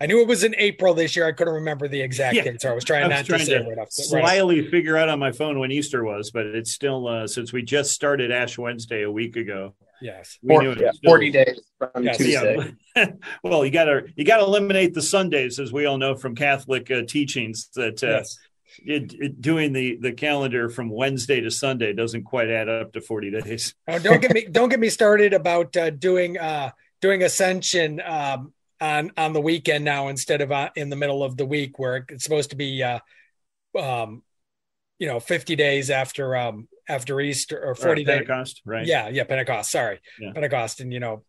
I 0.00 0.06
knew 0.06 0.20
it 0.20 0.28
was 0.28 0.42
in 0.42 0.54
April 0.58 0.92
this 0.92 1.14
year. 1.14 1.26
I 1.26 1.32
couldn't 1.32 1.54
remember 1.54 1.86
the 1.86 2.00
exact 2.00 2.34
yeah. 2.34 2.42
date, 2.42 2.60
so 2.60 2.70
I 2.70 2.74
was 2.74 2.84
trying 2.84 3.04
I 3.04 3.08
was 3.08 3.16
not 3.18 3.26
trying 3.26 3.40
to 3.40 3.46
say 3.46 3.58
to 3.58 3.68
right 3.68 3.78
off. 3.78 3.90
Slyly 3.90 4.60
right. 4.60 4.70
figure 4.70 4.96
out 4.96 5.08
on 5.08 5.18
my 5.18 5.30
phone 5.30 5.60
when 5.60 5.70
Easter 5.70 6.04
was, 6.04 6.32
but 6.32 6.46
it's 6.46 6.72
still 6.72 7.06
uh, 7.06 7.26
since 7.26 7.52
we 7.52 7.62
just 7.62 7.92
started 7.92 8.32
Ash 8.32 8.58
Wednesday 8.58 9.02
a 9.02 9.10
week 9.10 9.36
ago. 9.36 9.74
Yes, 10.04 10.38
we 10.42 10.54
Four, 10.54 10.64
yeah, 10.64 10.90
forty 11.02 11.30
days 11.30 11.62
from 11.78 12.04
yes. 12.04 12.18
Tuesday. 12.18 12.74
Yeah. 12.94 13.06
well, 13.42 13.64
you 13.64 13.70
got 13.70 13.84
to 13.84 14.02
you 14.14 14.26
got 14.26 14.36
to 14.36 14.42
eliminate 14.42 14.92
the 14.92 15.00
Sundays, 15.00 15.58
as 15.58 15.72
we 15.72 15.86
all 15.86 15.96
know 15.96 16.14
from 16.14 16.34
Catholic 16.34 16.90
uh, 16.90 17.04
teachings. 17.08 17.70
That 17.74 18.04
uh, 18.04 18.08
yes. 18.08 18.36
It, 18.84 19.14
it, 19.14 19.40
doing 19.40 19.72
the 19.72 19.96
the 19.96 20.12
calendar 20.12 20.68
from 20.68 20.90
Wednesday 20.90 21.40
to 21.40 21.50
Sunday 21.50 21.94
doesn't 21.94 22.24
quite 22.24 22.50
add 22.50 22.68
up 22.68 22.92
to 22.92 23.00
40 23.00 23.30
days. 23.30 23.74
Oh, 23.88 23.98
don't 23.98 24.20
get 24.20 24.34
me 24.34 24.44
don't 24.50 24.68
get 24.68 24.78
me 24.78 24.90
started 24.90 25.32
about 25.32 25.74
uh, 25.74 25.88
doing 25.88 26.36
uh, 26.36 26.72
doing 27.00 27.22
Ascension 27.22 28.02
um, 28.04 28.52
on 28.82 29.10
on 29.16 29.32
the 29.32 29.40
weekend 29.40 29.86
now 29.86 30.08
instead 30.08 30.42
of 30.42 30.52
uh, 30.52 30.68
in 30.76 30.90
the 30.90 30.96
middle 30.96 31.22
of 31.22 31.38
the 31.38 31.46
week 31.46 31.78
where 31.78 32.04
it's 32.10 32.24
supposed 32.24 32.50
to 32.50 32.56
be 32.56 32.82
uh, 32.82 32.98
um, 33.78 34.22
you 34.98 35.06
know 35.06 35.20
50 35.20 35.56
days 35.56 35.90
after 35.90 36.36
um 36.36 36.68
after 36.88 37.20
Easter 37.20 37.62
or 37.64 37.74
40 37.74 38.02
or 38.02 38.04
Pentecost, 38.04 38.56
days. 38.56 38.62
right? 38.66 38.86
Yeah, 38.86 39.08
yeah, 39.08 39.24
Pentecost. 39.24 39.70
Sorry, 39.70 40.00
yeah. 40.20 40.32
Pentecost, 40.32 40.80
and 40.80 40.92
you 40.92 41.00
know, 41.00 41.24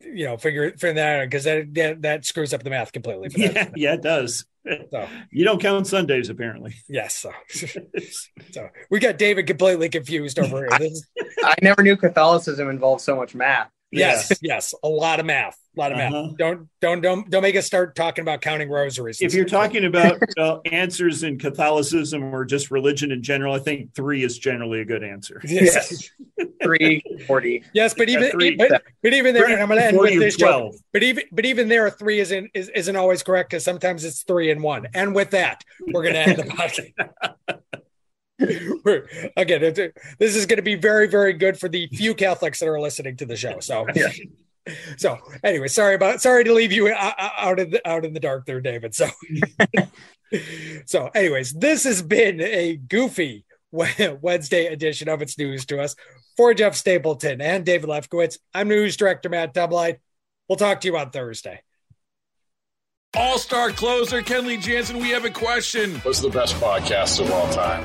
you 0.00 0.24
know, 0.24 0.36
figure 0.36 0.70
figure 0.72 0.94
that 0.94 1.20
out 1.20 1.26
because 1.26 1.44
that, 1.44 1.74
that, 1.74 2.02
that 2.02 2.24
screws 2.24 2.54
up 2.54 2.62
the 2.62 2.70
math 2.70 2.92
completely. 2.92 3.28
Yeah, 3.36 3.68
yeah, 3.76 3.94
it 3.94 4.02
does. 4.02 4.46
So 4.90 5.08
you 5.30 5.44
don't 5.44 5.60
count 5.60 5.86
Sundays 5.86 6.28
apparently. 6.28 6.74
Yes, 6.88 7.16
so, 7.16 7.32
so 8.52 8.68
we 8.90 9.00
got 9.00 9.16
David 9.18 9.46
completely 9.46 9.88
confused 9.88 10.38
over 10.38 10.68
here. 10.78 10.90
I, 11.42 11.50
I 11.50 11.54
never 11.62 11.82
knew 11.82 11.96
Catholicism 11.96 12.68
involved 12.68 13.02
so 13.02 13.16
much 13.16 13.34
math. 13.34 13.70
Yes, 13.90 14.32
yes, 14.42 14.74
a 14.82 14.88
lot 14.88 15.18
of 15.18 15.26
math, 15.26 15.58
a 15.76 15.80
lot 15.80 15.92
of 15.92 15.98
uh-huh. 15.98 16.10
math. 16.10 16.36
Don't 16.36 16.68
don't 16.80 17.00
don't 17.00 17.30
don't 17.30 17.42
make 17.42 17.56
us 17.56 17.64
start 17.64 17.96
talking 17.96 18.22
about 18.22 18.42
counting 18.42 18.68
rosaries. 18.68 19.20
If 19.20 19.32
you're 19.32 19.46
talking 19.46 19.86
about 19.86 20.20
uh, 20.38 20.58
answers 20.66 21.22
in 21.22 21.38
Catholicism 21.38 22.34
or 22.34 22.44
just 22.44 22.70
religion 22.70 23.12
in 23.12 23.22
general, 23.22 23.54
I 23.54 23.60
think 23.60 23.94
three 23.94 24.24
is 24.24 24.38
generally 24.38 24.80
a 24.80 24.84
good 24.84 25.02
answer. 25.02 25.42
Yes, 25.48 26.10
three 26.62 27.02
forty. 27.26 27.64
Yes, 27.72 27.94
but 27.94 28.08
even 28.08 28.30
three, 28.30 28.54
but, 28.54 28.82
but, 29.02 29.12
even 29.12 29.34
there, 29.34 29.46
and 29.46 29.60
I'm 29.60 29.68
going 29.68 29.80
to 29.80 29.86
end 29.86 29.98
with 29.98 30.18
this 30.18 30.36
12. 30.36 30.72
joke. 30.72 30.80
But 30.92 31.02
even 31.02 31.24
but 31.32 31.46
even 31.46 31.68
there, 31.68 31.90
three 31.90 32.20
isn't 32.20 32.50
is, 32.54 32.68
isn't 32.68 32.94
always 32.94 33.22
correct 33.22 33.50
because 33.50 33.64
sometimes 33.64 34.04
it's 34.04 34.22
three 34.22 34.50
and 34.50 34.62
one. 34.62 34.86
And 34.94 35.14
with 35.14 35.30
that, 35.30 35.64
we're 35.80 36.02
going 36.02 36.14
to 36.14 36.20
end 36.20 36.36
the 36.36 36.42
podcast. 36.44 37.57
again, 39.36 39.92
this 40.18 40.36
is 40.36 40.46
going 40.46 40.58
to 40.58 40.62
be 40.62 40.76
very, 40.76 41.08
very 41.08 41.32
good 41.32 41.58
for 41.58 41.68
the 41.68 41.88
few 41.88 42.14
Catholics 42.14 42.60
that 42.60 42.68
are 42.68 42.80
listening 42.80 43.16
to 43.16 43.26
the 43.26 43.36
show. 43.36 43.58
So, 43.60 43.86
yeah. 43.94 44.10
so 44.96 45.18
anyway, 45.42 45.68
sorry 45.68 45.94
about 45.94 46.20
sorry 46.20 46.44
to 46.44 46.52
leave 46.52 46.72
you 46.72 46.88
uh, 46.88 47.12
uh, 47.18 47.30
out 47.36 47.58
of 47.58 47.70
the, 47.72 47.88
out 47.88 48.04
in 48.04 48.12
the 48.12 48.20
dark 48.20 48.46
there, 48.46 48.60
David. 48.60 48.94
So, 48.94 49.08
so 50.86 51.10
anyways, 51.14 51.52
this 51.52 51.84
has 51.84 52.00
been 52.02 52.40
a 52.40 52.76
goofy 52.76 53.44
Wednesday 53.72 54.66
edition 54.66 55.08
of 55.08 55.20
It's 55.20 55.36
News 55.36 55.66
to 55.66 55.80
Us 55.80 55.96
for 56.36 56.54
Jeff 56.54 56.74
Stapleton 56.74 57.40
and 57.40 57.66
David 57.66 57.90
Lefkowitz. 57.90 58.38
I'm 58.54 58.68
News 58.68 58.96
Director 58.96 59.28
Matt 59.28 59.52
Dublight. 59.52 59.98
We'll 60.48 60.56
talk 60.56 60.80
to 60.82 60.88
you 60.88 60.96
on 60.96 61.10
Thursday. 61.10 61.62
All 63.14 63.38
star 63.38 63.70
closer 63.70 64.22
Kenley 64.22 64.60
Jansen, 64.60 64.98
we 64.98 65.10
have 65.10 65.24
a 65.24 65.30
question. 65.30 65.96
What's 66.00 66.20
the 66.20 66.30
best 66.30 66.54
podcast 66.56 67.20
of 67.20 67.30
all 67.32 67.50
time? 67.52 67.84